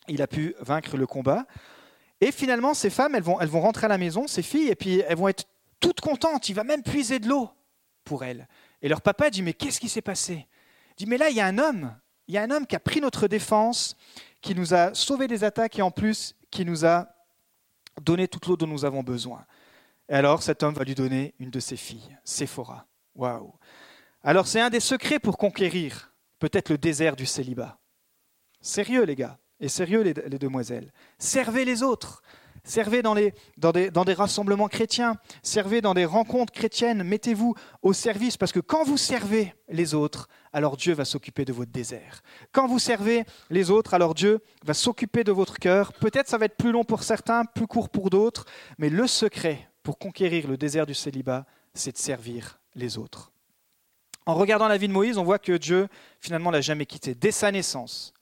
il 0.08 0.22
a 0.22 0.26
pu 0.26 0.54
vaincre 0.60 0.96
le 0.96 1.06
combat. 1.06 1.44
Et 2.22 2.32
finalement, 2.32 2.72
ces 2.72 2.88
femmes, 2.88 3.14
elles 3.14 3.22
vont, 3.22 3.38
elles 3.38 3.48
vont 3.48 3.60
rentrer 3.60 3.84
à 3.84 3.88
la 3.88 3.98
maison, 3.98 4.26
ces 4.26 4.42
filles, 4.42 4.68
et 4.68 4.76
puis 4.76 5.00
elles 5.06 5.18
vont 5.18 5.28
être 5.28 5.44
toutes 5.78 6.00
contentes. 6.00 6.48
Il 6.48 6.54
va 6.54 6.64
même 6.64 6.82
puiser 6.82 7.18
de 7.18 7.28
l'eau 7.28 7.50
pour 8.04 8.24
elles. 8.24 8.48
Et 8.82 8.88
leur 8.88 9.02
papa 9.02 9.30
dit, 9.30 9.42
mais 9.42 9.52
qu'est-ce 9.52 9.80
qui 9.80 9.88
s'est 9.88 10.02
passé? 10.02 10.46
Il 10.90 11.04
dit, 11.04 11.06
mais 11.06 11.18
là, 11.18 11.30
il 11.30 11.36
y 11.36 11.40
a 11.40 11.46
un 11.46 11.58
homme, 11.58 11.94
il 12.26 12.34
y 12.34 12.38
a 12.38 12.42
un 12.42 12.50
homme 12.50 12.66
qui 12.66 12.76
a 12.76 12.80
pris 12.80 13.00
notre 13.00 13.28
défense, 13.28 13.96
qui 14.40 14.54
nous 14.54 14.74
a 14.74 14.94
sauvé 14.94 15.28
des 15.28 15.44
attaques 15.44 15.78
et 15.78 15.82
en 15.82 15.90
plus 15.90 16.34
qui 16.50 16.64
nous 16.64 16.86
a 16.86 17.08
donné 18.00 18.28
toute 18.28 18.46
l'eau 18.46 18.56
dont 18.56 18.66
nous 18.66 18.84
avons 18.84 19.02
besoin. 19.02 19.44
Et 20.08 20.14
alors 20.14 20.42
cet 20.42 20.62
homme 20.62 20.74
va 20.74 20.84
lui 20.84 20.94
donner 20.94 21.34
une 21.38 21.50
de 21.50 21.60
ses 21.60 21.76
filles, 21.76 22.18
Séphora. 22.24 22.86
Waouh 23.14 23.52
Alors 24.22 24.46
c'est 24.46 24.60
un 24.60 24.70
des 24.70 24.80
secrets 24.80 25.18
pour 25.18 25.38
conquérir 25.38 26.12
peut-être 26.38 26.70
le 26.70 26.78
désert 26.78 27.16
du 27.16 27.26
célibat. 27.26 27.78
Sérieux 28.60 29.04
les 29.04 29.16
gars, 29.16 29.38
et 29.60 29.68
sérieux 29.68 30.02
les, 30.02 30.14
les 30.14 30.38
demoiselles. 30.38 30.92
Servez 31.18 31.64
les 31.64 31.82
autres. 31.82 32.22
Servez 32.64 33.02
dans, 33.02 33.14
des, 33.14 33.32
des 33.56 34.14
rassemblements 34.14 34.68
chrétiens, 34.68 35.16
servez 35.42 35.80
dans 35.80 35.94
des 35.94 36.04
rencontres 36.04 36.52
chrétiennes, 36.52 37.02
mettez-vous 37.02 37.54
au 37.82 37.92
service, 37.92 38.36
parce 38.36 38.52
que 38.52 38.60
quand 38.60 38.84
vous 38.84 38.96
servez 38.96 39.54
les 39.68 39.94
autres, 39.94 40.28
alors 40.52 40.76
Dieu 40.76 40.94
va 40.94 41.04
s'occuper 41.04 41.44
de 41.44 41.52
votre 41.52 41.70
désert. 41.70 42.22
Quand 42.52 42.66
vous 42.66 42.78
servez 42.78 43.24
les 43.50 43.70
autres, 43.70 43.94
alors 43.94 44.14
Dieu 44.14 44.40
va 44.64 44.74
s'occuper 44.74 45.24
de 45.24 45.32
votre 45.32 45.58
cœur. 45.58 45.92
Peut-être 45.92 46.28
ça 46.28 46.38
va 46.38 46.46
être 46.46 46.56
plus 46.56 46.72
long 46.72 46.84
pour 46.84 47.02
certains, 47.02 47.44
plus 47.44 47.66
court 47.66 47.88
pour 47.88 48.10
d'autres, 48.10 48.46
mais 48.78 48.88
le 48.88 49.06
secret 49.06 49.68
pour 49.82 49.98
conquérir 49.98 50.48
le 50.48 50.56
désert 50.56 50.86
du 50.86 50.94
célibat, 50.94 51.46
c'est 51.74 51.92
de 51.92 51.98
servir 51.98 52.60
les 52.74 52.98
autres. 52.98 53.32
En 54.26 54.34
regardant 54.34 54.68
la 54.68 54.76
vie 54.76 54.88
de 54.88 54.92
Moïse, 54.92 55.18
on 55.18 55.24
voit 55.24 55.38
que 55.38 55.56
Dieu, 55.56 55.88
finalement, 56.20 56.50
l'a 56.50 56.60
jamais 56.60 56.86
quitté. 56.86 57.14
Dès 57.14 57.32
sa 57.32 57.50
naissance, 57.50 58.12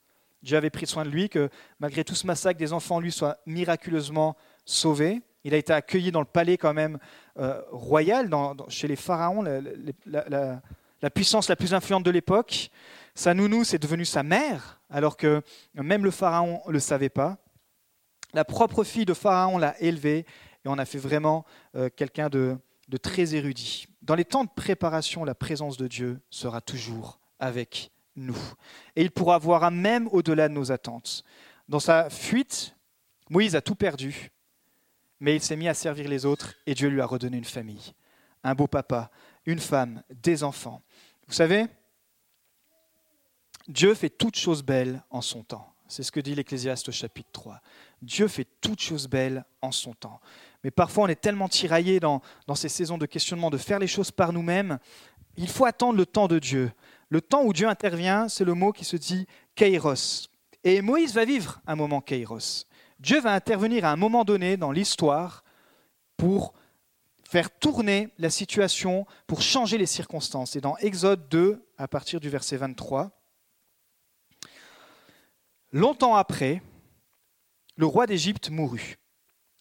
Dieu 0.41 0.57
avait 0.57 0.69
pris 0.69 0.87
soin 0.87 1.03
de 1.03 1.09
lui, 1.09 1.29
que 1.29 1.49
malgré 1.79 2.03
tout 2.03 2.15
ce 2.15 2.25
massacre, 2.25 2.59
des 2.59 2.73
enfants, 2.73 2.99
lui, 2.99 3.11
soient 3.11 3.37
miraculeusement 3.45 4.35
sauvés. 4.65 5.21
Il 5.43 5.53
a 5.53 5.57
été 5.57 5.73
accueilli 5.73 6.11
dans 6.11 6.19
le 6.19 6.25
palais 6.25 6.57
quand 6.57 6.73
même 6.73 6.99
euh, 7.37 7.61
royal, 7.71 8.29
chez 8.67 8.87
les 8.87 8.95
pharaons, 8.95 9.41
la, 10.05 11.09
puissance 11.13 11.49
la 11.49 11.55
plus 11.55 11.73
influente 11.73 12.03
de 12.03 12.11
l'époque. 12.11 12.69
Sa 13.15 13.33
nounou, 13.33 13.63
c'est 13.63 13.79
devenu 13.79 14.05
sa 14.05 14.23
mère, 14.23 14.81
alors 14.89 15.17
que 15.17 15.41
même 15.73 16.03
le 16.03 16.11
pharaon 16.11 16.61
ne 16.67 16.73
le 16.73 16.79
savait 16.79 17.09
pas. 17.09 17.37
La 18.33 18.45
propre 18.45 18.83
fille 18.83 19.05
de 19.05 19.13
pharaon 19.13 19.57
l'a 19.57 19.79
élevé 19.81 20.25
et 20.65 20.67
on 20.67 20.77
a 20.77 20.85
fait 20.85 20.99
vraiment 20.99 21.45
euh, 21.75 21.89
quelqu'un 21.93 22.29
de 22.29 22.57
très 23.01 23.35
érudit. 23.35 23.87
Dans 24.01 24.15
les 24.15 24.25
temps 24.25 24.43
de 24.43 24.49
préparation, 24.49 25.23
la 25.23 25.35
présence 25.35 25.77
de 25.77 25.87
Dieu 25.87 26.19
sera 26.29 26.61
toujours 26.61 27.19
avec 27.39 27.91
nous. 28.19 28.37
Et 28.95 29.01
il 29.01 29.11
pourra 29.11 29.37
voir 29.37 29.69
même 29.71 30.07
au-delà 30.11 30.47
de 30.47 30.53
nos 30.53 30.71
attentes. 30.71 31.23
dans 31.67 31.79
sa 31.79 32.09
fuite, 32.09 32.75
Moïse 33.29 33.55
a 33.55 33.61
tout 33.61 33.75
perdu, 33.75 34.31
mais 35.19 35.35
il 35.35 35.41
s'est 35.41 35.55
mis 35.55 35.67
à 35.67 35.73
servir 35.73 36.07
les 36.07 36.25
autres 36.25 36.55
et 36.65 36.73
Dieu 36.73 36.89
lui 36.89 37.01
a 37.01 37.05
redonné 37.05 37.37
une 37.37 37.45
famille, 37.45 37.93
un 38.43 38.55
beau 38.55 38.67
papa, 38.67 39.11
une 39.45 39.59
femme, 39.59 40.03
des 40.09 40.43
enfants. 40.43 40.81
Vous 41.27 41.33
savez, 41.33 41.67
Dieu 43.67 43.93
fait 43.93 44.09
toutes 44.09 44.35
choses 44.35 44.63
belles 44.63 45.03
en 45.11 45.21
son 45.21 45.43
temps. 45.43 45.73
C'est 45.87 46.03
ce 46.03 46.11
que 46.11 46.19
dit 46.19 46.35
l'Ecclésiaste 46.35 46.91
chapitre 46.91 47.29
3. 47.33 47.61
Dieu 48.01 48.27
fait 48.27 48.47
toutes 48.61 48.81
choses 48.81 49.07
belles 49.07 49.43
en 49.61 49.71
son 49.71 49.93
temps. 49.93 50.19
Mais 50.63 50.71
parfois, 50.71 51.05
on 51.05 51.07
est 51.07 51.19
tellement 51.19 51.49
tiraillé 51.49 51.99
dans, 51.99 52.21
dans 52.47 52.55
ces 52.55 52.69
saisons 52.69 52.97
de 52.97 53.05
questionnement 53.05 53.49
de 53.49 53.57
faire 53.57 53.79
les 53.79 53.87
choses 53.87 54.11
par 54.11 54.33
nous-mêmes. 54.33 54.77
Il 55.35 55.47
faut 55.47 55.65
attendre 55.65 55.97
le 55.97 56.05
temps 56.05 56.27
de 56.27 56.37
Dieu. 56.37 56.71
Le 57.09 57.21
temps 57.21 57.43
où 57.43 57.53
Dieu 57.53 57.67
intervient, 57.67 58.29
c'est 58.29 58.45
le 58.45 58.53
mot 58.53 58.71
qui 58.71 58.85
se 58.85 58.95
dit 58.95 59.25
kairos. 59.55 60.29
Et 60.63 60.81
Moïse 60.81 61.13
va 61.13 61.25
vivre 61.25 61.61
un 61.65 61.75
moment 61.75 62.01
kairos. 62.01 62.65
Dieu 62.99 63.19
va 63.19 63.33
intervenir 63.33 63.85
à 63.85 63.91
un 63.91 63.95
moment 63.95 64.23
donné 64.25 64.57
dans 64.57 64.71
l'histoire 64.71 65.43
pour 66.17 66.53
faire 67.23 67.51
tourner 67.51 68.09
la 68.17 68.29
situation, 68.29 69.05
pour 69.25 69.41
changer 69.41 69.77
les 69.77 69.85
circonstances. 69.85 70.55
Et 70.55 70.61
dans 70.61 70.77
Exode 70.77 71.29
2, 71.29 71.65
à 71.77 71.87
partir 71.87 72.19
du 72.19 72.29
verset 72.29 72.57
23, 72.57 73.11
Longtemps 75.71 76.15
après, 76.15 76.63
le 77.75 77.85
roi 77.85 78.07
d'Égypte 78.07 78.49
mourut. 78.49 78.97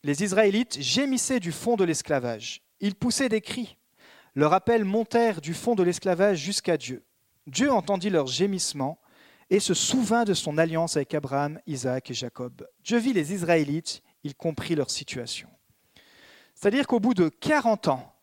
Les 0.03 0.23
Israélites 0.25 0.81
gémissaient 0.81 1.41
du 1.41 1.53
fond 1.53 1.77
de 1.77 1.85
l'esclavage. 1.85 2.63
Ils 2.81 2.95
poussaient 2.95 3.29
des 3.29 3.43
cris. 3.43 3.77
Leurs 4.35 4.55
appels 4.55 4.85
montèrent 4.85 5.43
du 5.43 5.53
fond 5.53 5.75
de 5.75 5.83
l'esclavage 5.83 6.39
jusqu'à 6.39 6.79
Dieu. 6.79 7.05
Dieu 7.49 7.73
entendit 7.73 8.11
leurs 8.11 8.27
gémissements 8.27 8.99
et 9.51 9.61
se 9.61 9.73
souvint 9.73 10.25
de 10.25 10.35
son 10.35 10.59
alliance 10.59 10.97
avec 10.97 11.15
Abraham, 11.15 11.59
Isaac 11.67 12.11
et 12.11 12.15
Jacob. 12.15 12.69
Dieu 12.85 12.99
vit 12.99 13.15
les 13.15 13.33
Israélites, 13.33 14.03
il 14.23 14.35
comprit 14.35 14.75
leur 14.75 14.91
situation. 14.91 15.49
C'est-à-dire 16.55 16.87
qu'au 16.87 17.01
bout 17.01 17.15
de 17.15 17.29
40 17.29 17.89
ans, 17.89 18.15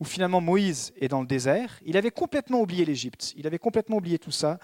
où 0.00 0.04
finalement 0.04 0.40
Moïse 0.40 0.92
est 1.00 1.08
dans 1.08 1.22
le 1.22 1.26
désert, 1.26 1.80
il 1.84 1.96
avait 1.96 2.10
complètement 2.10 2.60
oublié 2.60 2.84
l'Égypte, 2.84 3.32
il 3.36 3.46
avait 3.46 3.58
complètement 3.58 3.96
oublié 3.96 4.18
tout 4.18 4.30
ça, 4.30 4.58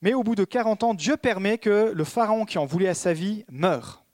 mais 0.00 0.14
au 0.14 0.22
bout 0.22 0.36
de 0.36 0.44
40 0.44 0.84
ans, 0.84 0.94
Dieu 0.94 1.16
permet 1.16 1.58
que 1.58 1.92
le 1.92 2.04
pharaon 2.04 2.44
qui 2.44 2.58
en 2.58 2.66
voulait 2.66 2.88
à 2.88 2.94
sa 2.94 3.12
vie 3.12 3.44
meure 3.50 4.04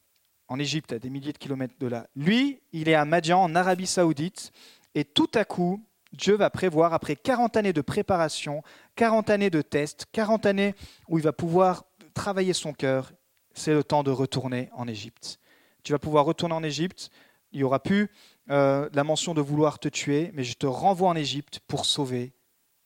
en 0.49 0.59
Égypte, 0.59 0.93
à 0.93 0.99
des 0.99 1.11
milliers 1.11 1.33
de 1.33 1.39
kilomètres 1.39 1.75
de 1.79 1.87
là. 1.87 2.09
Lui, 2.17 2.61
il 2.73 2.89
est 2.89 2.95
à 2.95 3.05
Madian, 3.05 3.43
en 3.43 3.55
Arabie 3.55 3.87
saoudite, 3.87 4.53
et 4.95 5.05
tout 5.05 5.31
à 5.35 5.45
coup, 5.45 5.85
Dieu 6.13 6.37
va 6.37 6.51
prévoir, 6.51 6.93
après 6.93 7.17
40 7.17 7.57
années 7.57 7.73
de 7.73 7.81
préparation, 7.81 8.63
40 8.97 9.31
années 9.31 9.51
de 9.51 9.63
tests, 9.63 10.07
40 10.13 10.47
années 10.47 10.75
où 11.09 11.19
il 11.19 11.25
va 11.25 11.33
pouvoir 11.33 11.85
travailler 12.15 12.53
son 12.53 12.73
cœur, 12.73 13.13
c'est 13.55 13.73
le 13.73 13.85
temps 13.85 14.03
de 14.03 14.11
retourner 14.11 14.69
en 14.73 14.89
Égypte. 14.89 15.39
Tu 15.83 15.93
vas 15.93 15.99
pouvoir 15.99 16.25
retourner 16.25 16.55
en 16.55 16.63
Égypte, 16.63 17.11
il 17.53 17.59
n'y 17.59 17.65
aura 17.65 17.81
plus 17.81 18.11
euh, 18.51 18.89
la 18.93 19.05
mention 19.05 19.35
de 19.35 19.41
vouloir 19.41 19.79
te 19.79 19.89
tuer, 19.89 20.31
mais 20.35 20.45
je 20.45 20.55
te 20.55 20.67
renvoie 20.67 21.09
en 21.09 21.17
Égypte 21.17 21.61
pour 21.67 21.87
sauver 21.87 22.33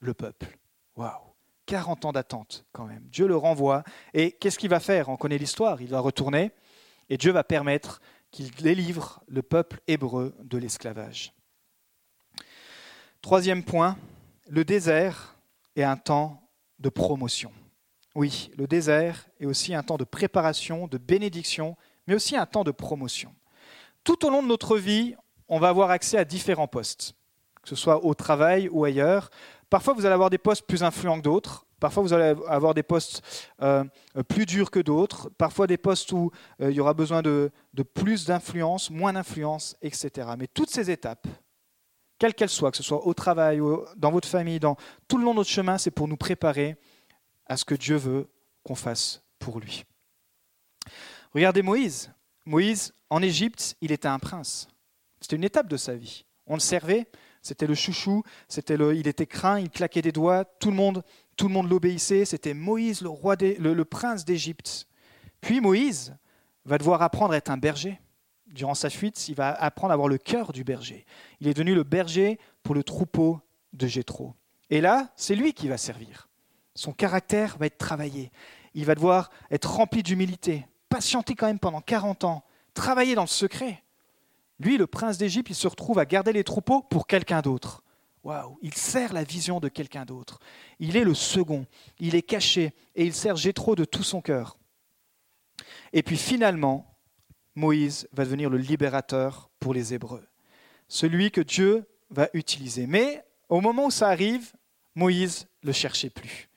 le 0.00 0.14
peuple. 0.14 0.58
Waouh 0.96 1.34
40 1.66 2.04
ans 2.04 2.12
d'attente 2.12 2.66
quand 2.72 2.84
même. 2.84 3.04
Dieu 3.10 3.26
le 3.26 3.36
renvoie. 3.36 3.84
Et 4.12 4.32
qu'est-ce 4.32 4.58
qu'il 4.58 4.68
va 4.68 4.80
faire? 4.80 5.08
On 5.08 5.16
connaît 5.16 5.38
l'histoire. 5.38 5.80
Il 5.80 5.88
va 5.88 6.00
retourner 6.00 6.52
et 7.08 7.16
Dieu 7.16 7.32
va 7.32 7.44
permettre 7.44 8.00
qu'il 8.30 8.50
délivre 8.50 9.22
le 9.28 9.42
peuple 9.42 9.80
hébreu 9.86 10.34
de 10.42 10.58
l'esclavage. 10.58 11.32
Troisième 13.24 13.64
point, 13.64 13.96
le 14.50 14.66
désert 14.66 15.34
est 15.76 15.82
un 15.82 15.96
temps 15.96 16.42
de 16.78 16.90
promotion. 16.90 17.50
Oui, 18.14 18.50
le 18.58 18.66
désert 18.66 19.26
est 19.40 19.46
aussi 19.46 19.74
un 19.74 19.82
temps 19.82 19.96
de 19.96 20.04
préparation, 20.04 20.88
de 20.88 20.98
bénédiction, 20.98 21.74
mais 22.06 22.14
aussi 22.14 22.36
un 22.36 22.44
temps 22.44 22.64
de 22.64 22.70
promotion. 22.70 23.32
Tout 24.04 24.26
au 24.26 24.30
long 24.30 24.42
de 24.42 24.48
notre 24.48 24.76
vie, 24.76 25.14
on 25.48 25.58
va 25.58 25.70
avoir 25.70 25.88
accès 25.88 26.18
à 26.18 26.26
différents 26.26 26.68
postes, 26.68 27.14
que 27.62 27.70
ce 27.70 27.76
soit 27.76 28.04
au 28.04 28.12
travail 28.12 28.68
ou 28.70 28.84
ailleurs. 28.84 29.30
Parfois, 29.70 29.94
vous 29.94 30.04
allez 30.04 30.12
avoir 30.12 30.28
des 30.28 30.36
postes 30.36 30.66
plus 30.66 30.82
influents 30.82 31.16
que 31.16 31.24
d'autres. 31.24 31.64
Parfois, 31.80 32.02
vous 32.02 32.12
allez 32.12 32.38
avoir 32.46 32.74
des 32.74 32.82
postes 32.82 33.22
euh, 33.62 33.84
plus 34.28 34.44
durs 34.44 34.70
que 34.70 34.80
d'autres. 34.80 35.30
Parfois, 35.38 35.66
des 35.66 35.78
postes 35.78 36.12
où 36.12 36.30
euh, 36.60 36.70
il 36.70 36.76
y 36.76 36.80
aura 36.80 36.92
besoin 36.92 37.22
de, 37.22 37.50
de 37.72 37.82
plus 37.84 38.26
d'influence, 38.26 38.90
moins 38.90 39.14
d'influence, 39.14 39.78
etc. 39.80 40.28
Mais 40.38 40.46
toutes 40.46 40.68
ces 40.68 40.90
étapes, 40.90 41.26
quelle 42.24 42.32
qu'elle 42.32 42.48
soit, 42.48 42.70
que 42.70 42.78
ce 42.78 42.82
soit 42.82 43.06
au 43.06 43.12
travail, 43.12 43.60
dans 43.96 44.10
votre 44.10 44.26
famille, 44.26 44.58
dans 44.58 44.78
tout 45.08 45.18
le 45.18 45.24
long 45.24 45.32
de 45.32 45.40
notre 45.40 45.50
chemin, 45.50 45.76
c'est 45.76 45.90
pour 45.90 46.08
nous 46.08 46.16
préparer 46.16 46.78
à 47.44 47.58
ce 47.58 47.66
que 47.66 47.74
Dieu 47.74 47.96
veut 47.96 48.30
qu'on 48.62 48.74
fasse 48.74 49.22
pour 49.38 49.60
lui. 49.60 49.84
Regardez 51.34 51.60
Moïse. 51.60 52.10
Moïse, 52.46 52.94
en 53.10 53.20
Égypte, 53.20 53.76
il 53.82 53.92
était 53.92 54.08
un 54.08 54.18
prince. 54.18 54.68
C'était 55.20 55.36
une 55.36 55.44
étape 55.44 55.68
de 55.68 55.76
sa 55.76 55.96
vie. 55.96 56.24
On 56.46 56.54
le 56.54 56.60
servait, 56.60 57.08
c'était 57.42 57.66
le 57.66 57.74
chouchou, 57.74 58.22
c'était 58.48 58.78
le, 58.78 58.96
il 58.96 59.06
était 59.06 59.26
craint, 59.26 59.60
il 59.60 59.68
claquait 59.68 60.00
des 60.00 60.12
doigts, 60.12 60.46
tout 60.46 60.70
le 60.70 60.76
monde, 60.76 61.02
tout 61.36 61.48
le 61.48 61.52
monde 61.52 61.68
l'obéissait. 61.68 62.24
C'était 62.24 62.54
Moïse, 62.54 63.02
le, 63.02 63.10
roi 63.10 63.36
le 63.36 63.84
prince 63.84 64.24
d'Égypte. 64.24 64.86
Puis 65.42 65.60
Moïse 65.60 66.16
va 66.64 66.78
devoir 66.78 67.02
apprendre 67.02 67.34
à 67.34 67.36
être 67.36 67.50
un 67.50 67.58
berger 67.58 68.00
durant 68.54 68.74
sa 68.74 68.88
fuite, 68.88 69.28
il 69.28 69.34
va 69.34 69.52
apprendre 69.52 69.90
à 69.90 69.94
avoir 69.94 70.08
le 70.08 70.18
cœur 70.18 70.52
du 70.52 70.64
berger. 70.64 71.04
Il 71.40 71.48
est 71.48 71.54
devenu 71.54 71.74
le 71.74 71.82
berger 71.82 72.38
pour 72.62 72.74
le 72.74 72.82
troupeau 72.82 73.40
de 73.72 73.86
Jéthro. 73.86 74.34
Et 74.70 74.80
là, 74.80 75.12
c'est 75.16 75.34
lui 75.34 75.52
qui 75.52 75.68
va 75.68 75.76
servir. 75.76 76.28
Son 76.74 76.92
caractère 76.92 77.58
va 77.58 77.66
être 77.66 77.78
travaillé. 77.78 78.30
Il 78.74 78.86
va 78.86 78.94
devoir 78.94 79.30
être 79.50 79.70
rempli 79.70 80.02
d'humilité, 80.02 80.66
patienter 80.88 81.34
quand 81.34 81.46
même 81.46 81.58
pendant 81.58 81.80
40 81.80 82.24
ans, 82.24 82.44
travailler 82.72 83.14
dans 83.14 83.22
le 83.22 83.28
secret. 83.28 83.82
Lui, 84.58 84.78
le 84.78 84.86
prince 84.86 85.18
d'Égypte, 85.18 85.50
il 85.50 85.54
se 85.54 85.68
retrouve 85.68 85.98
à 85.98 86.06
garder 86.06 86.32
les 86.32 86.44
troupeaux 86.44 86.82
pour 86.82 87.06
quelqu'un 87.06 87.42
d'autre. 87.42 87.82
Waouh, 88.22 88.58
il 88.62 88.74
sert 88.74 89.12
la 89.12 89.22
vision 89.22 89.60
de 89.60 89.68
quelqu'un 89.68 90.04
d'autre. 90.04 90.38
Il 90.78 90.96
est 90.96 91.04
le 91.04 91.14
second, 91.14 91.66
il 91.98 92.14
est 92.14 92.22
caché 92.22 92.72
et 92.94 93.04
il 93.04 93.12
sert 93.12 93.36
Jéthro 93.36 93.74
de 93.74 93.84
tout 93.84 94.02
son 94.02 94.22
cœur. 94.22 94.56
Et 95.92 96.02
puis 96.02 96.16
finalement, 96.16 96.93
Moïse 97.54 98.08
va 98.12 98.24
devenir 98.24 98.50
le 98.50 98.58
libérateur 98.58 99.50
pour 99.60 99.74
les 99.74 99.94
Hébreux, 99.94 100.26
celui 100.88 101.30
que 101.30 101.40
Dieu 101.40 101.84
va 102.10 102.28
utiliser. 102.34 102.86
Mais 102.86 103.24
au 103.48 103.60
moment 103.60 103.86
où 103.86 103.90
ça 103.90 104.08
arrive, 104.08 104.52
Moïse 104.94 105.46
ne 105.62 105.68
le 105.68 105.72
cherchait 105.72 106.10
plus. 106.10 106.48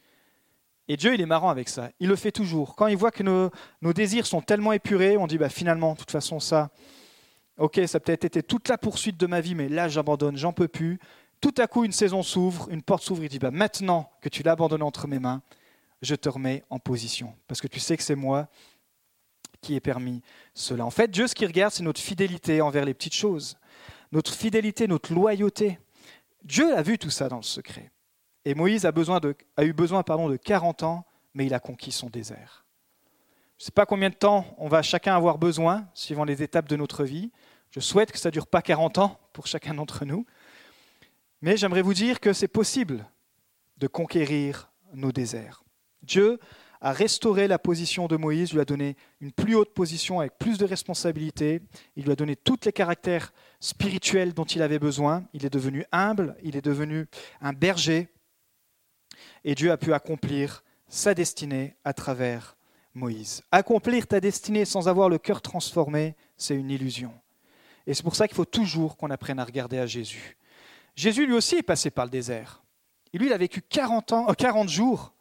Et 0.88 0.96
Dieu, 0.96 1.14
il 1.14 1.22
est 1.22 1.26
marrant 1.26 1.50
avec 1.50 1.68
ça. 1.68 1.90
Il 2.00 2.08
le 2.08 2.16
fait 2.16 2.32
toujours. 2.32 2.76
Quand 2.76 2.88
il 2.88 2.96
voit 2.96 3.12
que 3.12 3.24
nos, 3.24 3.94
désirs 3.94 4.26
sont 4.26 4.42
tellement 4.42 4.72
épurés, 4.72 5.18
on 5.18 5.28
dit 5.28 5.38
bah, 5.38 5.50
finalement, 5.50 5.94
de 5.94 6.00
toute 6.00 6.12
façon, 6.12 6.40
ça, 6.40 6.70
ok, 7.58 7.82
ça 7.88 8.00
peut-être 8.00 8.24
été 8.24 8.42
toute 8.42 8.70
la 8.70 8.78
poursuite 8.78 9.18
de 9.18 9.28
ma 9.28 9.42
vie, 9.42 9.54
mais 9.54 9.68
là, 9.68 9.90
j'abandonne, 9.90 10.38
j'en 10.38 10.54
peux 10.54 10.70
plus. 10.70 11.00
Tout 11.42 11.54
à 11.58 11.68
coup, 11.68 11.84
une 11.84 11.92
saison 11.92 12.24
s'ouvre, 12.24 12.70
une 12.72 12.82
porte 12.82 13.04
s'ouvre. 13.04 13.24
Il 13.24 13.30
dit 13.30 13.40
bah, 13.40 13.52
maintenant 13.52 14.10
que 14.22 14.30
tu 14.30 14.44
l'as 14.44 14.54
abandonné 14.54 14.84
entre 14.84 15.08
mes 15.08 15.20
mains, 15.20 15.42
je 16.02 16.16
te 16.16 16.30
remets 16.30 16.64
en 16.70 16.80
position. 16.80 17.36
Parce 17.48 17.60
que 17.60 17.68
tu 17.68 17.80
sais 17.80 17.98
que 17.98 18.04
c'est 18.04 18.16
moi 18.16 18.48
qui 19.62 19.76
ait 19.76 19.80
permis 19.80 20.22
cela. 20.54 20.86
En 20.86 20.90
fait, 20.90 21.10
Dieu, 21.10 21.28
ce 21.28 21.36
qu'il 21.36 21.48
regarde, 21.48 21.74
c'est 21.74 21.84
notre 21.84 22.02
fidélité 22.02 22.62
envers 22.62 22.86
les 22.86 22.94
petites 22.94 23.16
choses, 23.16 23.58
notre 24.12 24.34
fidélité, 24.34 24.88
notre 24.88 25.14
loyauté. 25.14 25.80
Dieu 26.44 26.76
a 26.76 26.82
vu 26.82 26.98
tout 26.98 27.10
ça 27.10 27.30
dans 27.30 27.38
le 27.38 27.44
secret. 27.44 27.92
Et 28.46 28.56
Moïse 28.56 28.86
a 28.86 28.90
eu 29.64 29.74
besoin 29.74 30.04
pardon, 30.04 30.30
de 30.30 30.38
40 30.38 30.84
ans, 30.84 31.06
mais 31.34 31.46
il 31.46 31.54
a 31.54 31.60
conquis 31.60 31.92
son 31.92 32.10
désert. 32.10 32.66
Je 33.58 33.64
ne 33.64 33.66
sais 33.66 33.72
pas 33.72 33.86
combien 33.86 34.10
de 34.10 34.16
temps 34.16 34.46
on 34.58 34.68
va 34.68 34.82
chacun 34.82 35.16
avoir 35.16 35.38
besoin, 35.38 35.88
suivant 35.94 36.24
les 36.24 36.44
étapes 36.44 36.70
de 36.70 36.76
notre 36.76 37.04
vie. 37.04 37.32
Je 37.72 37.80
souhaite 37.80 38.12
que 38.12 38.20
ça 38.20 38.30
ne 38.30 38.34
dure 38.34 38.48
pas 38.48 38.62
40 38.62 39.00
ans 39.00 39.20
pour 39.34 39.48
chacun 39.48 39.74
d'entre 39.74 40.06
nous. 40.06 40.26
Mais 41.42 41.58
j'aimerais 41.58 41.82
vous 41.82 41.94
dire 41.94 42.20
que 42.20 42.34
c'est 42.34 42.48
possible 42.48 43.06
de 43.78 43.88
conquérir 43.88 44.72
nos 44.94 45.12
déserts. 45.12 45.64
Dieu 46.04 46.40
a 46.82 46.92
restauré 46.92 47.48
la 47.48 47.60
position 47.60 48.08
de 48.08 48.18
Moïse, 48.18 48.54
lui 48.54 48.60
a 48.60 48.66
donné 48.66 48.96
une 49.20 49.32
plus 49.32 49.56
haute 49.56 49.74
position 49.74 50.20
avec 50.20 50.38
plus 50.38 50.58
de 50.58 50.66
responsabilités, 50.66 51.62
il 51.96 52.06
lui 52.06 52.12
a 52.12 52.16
donné 52.16 52.36
tous 52.36 52.60
les 52.66 52.72
caractères 52.72 53.34
spirituels 53.60 54.34
dont 54.34 54.46
il 54.46 54.62
avait 54.62 54.80
besoin, 54.80 55.24
il 55.34 55.46
est 55.46 55.54
devenu 55.54 55.86
humble, 55.92 56.36
il 56.44 56.56
est 56.56 56.62
devenu 56.62 57.08
un 57.42 57.54
berger, 57.54 58.08
et 59.44 59.56
Dieu 59.56 59.72
a 59.72 59.78
pu 59.78 59.94
accomplir 59.94 60.64
sa 60.88 61.14
destinée 61.14 61.76
à 61.84 61.94
travers 61.94 62.58
Moïse. 62.94 63.44
Accomplir 63.52 64.08
ta 64.08 64.20
destinée 64.20 64.66
sans 64.66 64.88
avoir 64.88 65.10
le 65.10 65.18
cœur 65.18 65.42
transformé, 65.42 66.16
c'est 66.36 66.56
une 66.56 66.72
illusion. 66.72 67.14
Et 67.86 67.94
c'est 67.94 68.04
pour 68.04 68.16
ça 68.16 68.28
qu'il 68.28 68.36
faut 68.36 68.46
toujours 68.46 68.98
qu'on 68.98 69.10
apprenne 69.10 69.40
à 69.40 69.46
regarder 69.46 69.80
à 69.80 69.86
Jésus. 69.86 70.38
Jésus 70.96 71.26
lui 71.26 71.34
aussi 71.34 71.56
est 71.56 71.64
passé 71.64 71.90
par 71.90 72.06
le 72.06 72.12
désert. 72.12 72.64
Et 73.14 73.18
lui, 73.18 73.28
il 73.28 73.34
a 73.34 73.38
vécu 73.38 73.62
40, 73.62 74.14
ans, 74.14 74.34
40 74.34 74.66
euh, 74.66 74.70
jours 74.70 75.14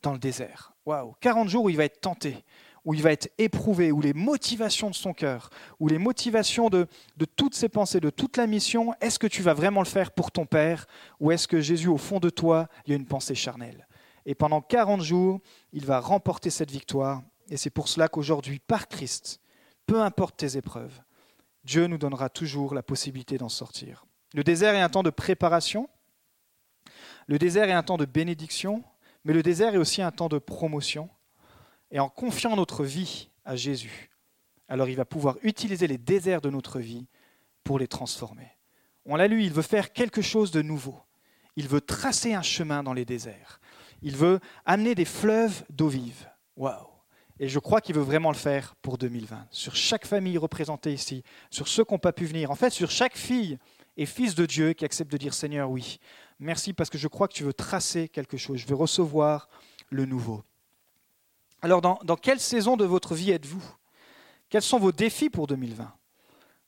dans 0.00 0.12
le 0.12 0.18
désert. 0.18 0.71
Waouh 0.84 1.14
40 1.20 1.48
jours 1.48 1.64
où 1.64 1.70
il 1.70 1.76
va 1.76 1.84
être 1.84 2.00
tenté, 2.00 2.44
où 2.84 2.94
il 2.94 3.02
va 3.02 3.12
être 3.12 3.30
éprouvé, 3.38 3.92
où 3.92 4.00
les 4.00 4.12
motivations 4.12 4.90
de 4.90 4.94
son 4.94 5.12
cœur, 5.12 5.50
où 5.78 5.88
les 5.88 5.98
motivations 5.98 6.68
de, 6.70 6.86
de 7.16 7.24
toutes 7.24 7.54
ses 7.54 7.68
pensées, 7.68 8.00
de 8.00 8.10
toute 8.10 8.36
la 8.36 8.46
mission, 8.46 8.94
est-ce 9.00 9.18
que 9.18 9.26
tu 9.26 9.42
vas 9.42 9.54
vraiment 9.54 9.80
le 9.80 9.86
faire 9.86 10.10
pour 10.10 10.32
ton 10.32 10.46
Père 10.46 10.86
ou 11.20 11.30
est-ce 11.30 11.46
que 11.46 11.60
Jésus, 11.60 11.88
au 11.88 11.98
fond 11.98 12.18
de 12.18 12.30
toi, 12.30 12.68
il 12.86 12.90
y 12.90 12.92
a 12.92 12.96
une 12.96 13.06
pensée 13.06 13.34
charnelle? 13.34 13.86
Et 14.26 14.34
pendant 14.34 14.60
40 14.60 15.02
jours, 15.02 15.40
il 15.72 15.84
va 15.84 16.00
remporter 16.00 16.50
cette 16.50 16.70
victoire 16.70 17.22
Et 17.48 17.56
c'est 17.56 17.70
pour 17.70 17.88
cela 17.88 18.08
qu'aujourd'hui, 18.08 18.58
par 18.58 18.88
Christ, 18.88 19.40
peu 19.86 20.00
importe 20.00 20.36
tes 20.36 20.56
épreuves, 20.56 21.00
Dieu 21.64 21.86
nous 21.86 21.98
donnera 21.98 22.28
toujours 22.28 22.74
la 22.74 22.82
possibilité 22.82 23.38
d'en 23.38 23.48
sortir. 23.48 24.04
Le 24.34 24.42
désert 24.42 24.74
est 24.74 24.80
un 24.80 24.88
temps 24.88 25.02
de 25.02 25.10
préparation, 25.10 25.88
le 27.26 27.38
désert 27.38 27.68
est 27.68 27.72
un 27.72 27.82
temps 27.82 27.98
de 27.98 28.04
bénédiction, 28.04 28.82
mais 29.24 29.32
le 29.32 29.42
désert 29.42 29.74
est 29.74 29.78
aussi 29.78 30.02
un 30.02 30.10
temps 30.10 30.28
de 30.28 30.38
promotion. 30.38 31.08
Et 31.90 32.00
en 32.00 32.08
confiant 32.08 32.56
notre 32.56 32.84
vie 32.84 33.30
à 33.44 33.56
Jésus, 33.56 34.10
alors 34.68 34.88
il 34.88 34.96
va 34.96 35.04
pouvoir 35.04 35.36
utiliser 35.42 35.86
les 35.86 35.98
déserts 35.98 36.40
de 36.40 36.50
notre 36.50 36.78
vie 36.80 37.06
pour 37.64 37.78
les 37.78 37.88
transformer. 37.88 38.48
On 39.04 39.16
l'a 39.16 39.28
lu, 39.28 39.44
il 39.44 39.52
veut 39.52 39.62
faire 39.62 39.92
quelque 39.92 40.22
chose 40.22 40.50
de 40.50 40.62
nouveau. 40.62 40.98
Il 41.56 41.68
veut 41.68 41.80
tracer 41.80 42.34
un 42.34 42.42
chemin 42.42 42.82
dans 42.82 42.92
les 42.92 43.04
déserts. 43.04 43.60
Il 44.00 44.16
veut 44.16 44.40
amener 44.64 44.94
des 44.94 45.04
fleuves 45.04 45.64
d'eau 45.70 45.88
vive. 45.88 46.28
Waouh 46.56 46.86
Et 47.38 47.48
je 47.48 47.58
crois 47.58 47.80
qu'il 47.80 47.94
veut 47.94 48.02
vraiment 48.02 48.30
le 48.30 48.36
faire 48.36 48.74
pour 48.76 48.98
2020. 48.98 49.48
Sur 49.50 49.76
chaque 49.76 50.06
famille 50.06 50.38
représentée 50.38 50.92
ici, 50.92 51.22
sur 51.50 51.68
ceux 51.68 51.84
qui 51.84 51.92
n'ont 51.92 51.98
pas 51.98 52.12
pu 52.12 52.24
venir, 52.24 52.50
en 52.50 52.54
fait, 52.54 52.70
sur 52.70 52.90
chaque 52.90 53.16
fille 53.16 53.58
et 53.96 54.06
fils 54.06 54.34
de 54.34 54.46
Dieu 54.46 54.72
qui 54.72 54.84
accepte 54.84 55.12
de 55.12 55.18
dire 55.18 55.34
Seigneur, 55.34 55.70
oui, 55.70 55.98
merci 56.42 56.72
parce 56.72 56.90
que 56.90 56.98
je 56.98 57.08
crois 57.08 57.28
que 57.28 57.32
tu 57.32 57.44
veux 57.44 57.54
tracer 57.54 58.08
quelque 58.08 58.36
chose. 58.36 58.58
Je 58.58 58.66
veux 58.66 58.74
recevoir 58.74 59.48
le 59.90 60.04
nouveau. 60.04 60.42
Alors, 61.62 61.80
dans, 61.80 62.16
quelle 62.16 62.40
saison 62.40 62.76
de 62.76 62.84
votre 62.84 63.14
vie 63.14 63.30
êtes-vous? 63.30 63.62
Quels 64.50 64.62
sont 64.62 64.78
vos 64.78 64.92
défis 64.92 65.30
pour 65.30 65.46
2020 65.46 65.92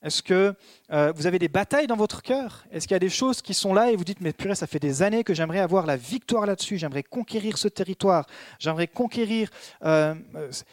est-ce 0.03 0.23
que 0.23 0.55
euh, 0.93 1.15
vous 1.17 1.27
avez 1.27 1.39
des 1.39 1.49
batailles 1.49 1.87
dans 1.87 1.97
votre 1.97 2.21
cœur? 2.21 2.67
Est-ce 2.71 2.87
qu'il 2.87 2.95
y 2.95 2.97
a 2.97 2.99
des 2.99 3.09
choses 3.09 3.41
qui 3.41 3.55
sont 3.55 3.73
là 3.73 3.91
et 3.91 3.97
vous 3.97 4.05
dites, 4.05 4.21
mais 4.21 4.35
purée, 4.35 4.55
ça 4.55 4.67
fait 4.67 4.79
des 4.79 5.01
années 5.01 5.25
que 5.25 5.33
j'aimerais 5.33 5.61
avoir 5.61 5.87
la 5.87 5.97
victoire 5.97 6.45
là-dessus, 6.45 6.77
j'aimerais 6.77 7.03
conquérir 7.03 7.57
ce 7.57 7.69
territoire, 7.69 8.27
j'aimerais 8.59 8.87
conquérir 8.87 9.49
euh, 9.83 10.15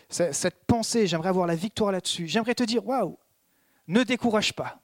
cette 0.10 0.66
pensée, 0.66 1.08
j'aimerais 1.08 1.30
avoir 1.30 1.48
la 1.48 1.56
victoire 1.56 1.94
là-dessus. 1.94 2.28
J'aimerais 2.28 2.56
te 2.56 2.64
dire, 2.64 2.86
waouh, 2.86 3.18
ne 3.88 4.04
décourage 4.04 4.52
pas. 4.52 4.82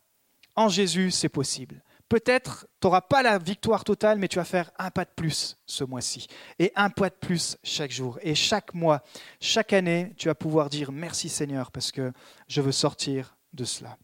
En 0.56 0.70
Jésus, 0.70 1.12
c'est 1.12 1.28
possible. 1.28 1.84
Peut-être 2.10 2.68
tu 2.80 2.88
n'auras 2.88 3.02
pas 3.02 3.22
la 3.22 3.38
victoire 3.38 3.84
totale, 3.84 4.18
mais 4.18 4.28
tu 4.28 4.38
vas 4.38 4.46
faire 4.46 4.72
un 4.78 4.92
pas 4.92 5.04
de 5.04 5.10
plus 5.16 5.58
ce 5.66 5.84
mois-ci. 5.84 6.28
Et 6.58 6.72
un 6.76 6.90
pas 6.90 7.10
de 7.10 7.16
plus 7.16 7.58
chaque 7.64 7.92
jour. 7.92 8.18
Et 8.22 8.34
chaque 8.34 8.74
mois, 8.74 9.04
chaque 9.42 9.74
année, 9.74 10.14
tu 10.18 10.28
vas 10.30 10.36
pouvoir 10.36 10.70
dire 10.70 10.92
merci 10.92 11.28
Seigneur 11.28 11.72
parce 11.72 11.92
que 11.92 12.14
je 12.48 12.62
veux 12.62 12.72
sortir 12.72 13.36
de 13.54 13.66
cela. 13.66 13.98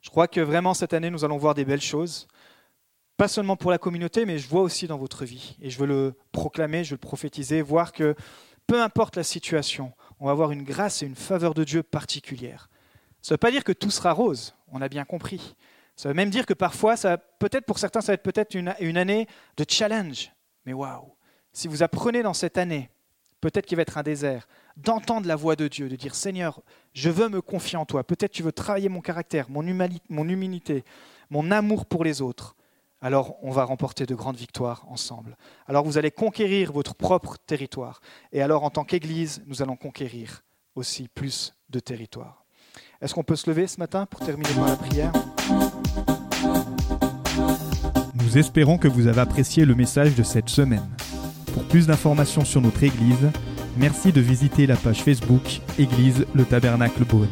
Je 0.00 0.10
crois 0.10 0.28
que 0.28 0.40
vraiment 0.40 0.74
cette 0.74 0.94
année, 0.94 1.10
nous 1.10 1.24
allons 1.24 1.38
voir 1.38 1.54
des 1.54 1.64
belles 1.64 1.80
choses. 1.80 2.28
Pas 3.16 3.28
seulement 3.28 3.56
pour 3.56 3.70
la 3.70 3.78
communauté, 3.78 4.24
mais 4.26 4.38
je 4.38 4.48
vois 4.48 4.62
aussi 4.62 4.86
dans 4.86 4.98
votre 4.98 5.24
vie. 5.24 5.56
Et 5.60 5.70
je 5.70 5.78
veux 5.78 5.86
le 5.86 6.14
proclamer, 6.32 6.82
je 6.82 6.90
veux 6.90 6.96
le 6.96 6.98
prophétiser, 6.98 7.62
voir 7.62 7.92
que 7.92 8.14
peu 8.66 8.82
importe 8.82 9.16
la 9.16 9.22
situation, 9.22 9.92
on 10.18 10.26
va 10.26 10.32
avoir 10.32 10.50
une 10.50 10.62
grâce 10.62 11.02
et 11.02 11.06
une 11.06 11.14
faveur 11.14 11.54
de 11.54 11.64
Dieu 11.64 11.82
particulière. 11.82 12.70
Ça 13.20 13.32
ne 13.32 13.34
veut 13.34 13.38
pas 13.38 13.50
dire 13.50 13.64
que 13.64 13.72
tout 13.72 13.90
sera 13.90 14.12
rose, 14.12 14.54
on 14.72 14.82
a 14.82 14.88
bien 14.88 15.04
compris. 15.04 15.54
Ça 15.96 16.08
veut 16.08 16.14
même 16.14 16.30
dire 16.30 16.46
que 16.46 16.54
parfois, 16.54 16.96
peut-être 17.38 17.66
pour 17.66 17.78
certains, 17.78 18.00
ça 18.00 18.12
va 18.12 18.14
être 18.14 18.22
peut-être 18.22 18.54
une, 18.54 18.74
une 18.80 18.96
année 18.96 19.28
de 19.56 19.64
challenge. 19.68 20.32
Mais 20.66 20.72
waouh 20.72 21.14
Si 21.52 21.68
vous 21.68 21.82
apprenez 21.82 22.22
dans 22.22 22.34
cette 22.34 22.58
année, 22.58 22.90
peut-être 23.40 23.66
qu'il 23.66 23.76
va 23.76 23.82
être 23.82 23.98
un 23.98 24.02
désert, 24.02 24.48
d'entendre 24.76 25.28
la 25.28 25.36
voix 25.36 25.54
de 25.54 25.68
Dieu, 25.68 25.88
de 25.88 25.96
dire 25.96 26.14
Seigneur, 26.14 26.60
je 26.94 27.10
veux 27.10 27.28
me 27.28 27.42
confier 27.42 27.78
en 27.78 27.84
toi. 27.84 28.02
Peut-être 28.02 28.32
tu 28.32 28.42
veux 28.42 28.52
travailler 28.52 28.88
mon 28.88 29.00
caractère, 29.00 29.50
mon, 29.50 29.62
mon 30.08 30.28
humilité, 30.28 30.84
mon 31.30 31.50
amour 31.50 31.86
pour 31.86 32.04
les 32.04 32.22
autres. 32.22 32.56
Alors 33.00 33.36
on 33.42 33.50
va 33.50 33.64
remporter 33.64 34.06
de 34.06 34.14
grandes 34.14 34.36
victoires 34.36 34.86
ensemble. 34.88 35.36
Alors 35.66 35.84
vous 35.84 35.98
allez 35.98 36.10
conquérir 36.10 36.72
votre 36.72 36.94
propre 36.94 37.36
territoire. 37.46 38.00
Et 38.32 38.40
alors 38.40 38.64
en 38.64 38.70
tant 38.70 38.84
qu'Église, 38.84 39.42
nous 39.46 39.60
allons 39.60 39.76
conquérir 39.76 40.42
aussi 40.74 41.08
plus 41.08 41.54
de 41.68 41.80
territoire. 41.80 42.43
Est-ce 43.04 43.14
qu'on 43.14 43.22
peut 43.22 43.36
se 43.36 43.48
lever 43.48 43.66
ce 43.66 43.78
matin 43.78 44.06
pour 44.06 44.20
terminer 44.20 44.48
par 44.54 44.66
la 44.66 44.76
prière? 44.76 45.12
Nous 48.14 48.38
espérons 48.38 48.78
que 48.78 48.88
vous 48.88 49.06
avez 49.06 49.20
apprécié 49.20 49.64
le 49.64 49.74
message 49.76 50.16
de 50.16 50.22
cette 50.22 50.48
semaine. 50.48 50.88
Pour 51.52 51.64
plus 51.64 51.86
d'informations 51.86 52.44
sur 52.44 52.60
notre 52.60 52.82
Église, 52.82 53.30
Merci 53.76 54.12
de 54.12 54.20
visiter 54.20 54.66
la 54.66 54.76
page 54.76 55.02
Facebook 55.02 55.60
Église 55.78 56.26
le 56.32 56.44
Tabernacle 56.44 57.04
Beaune. 57.04 57.26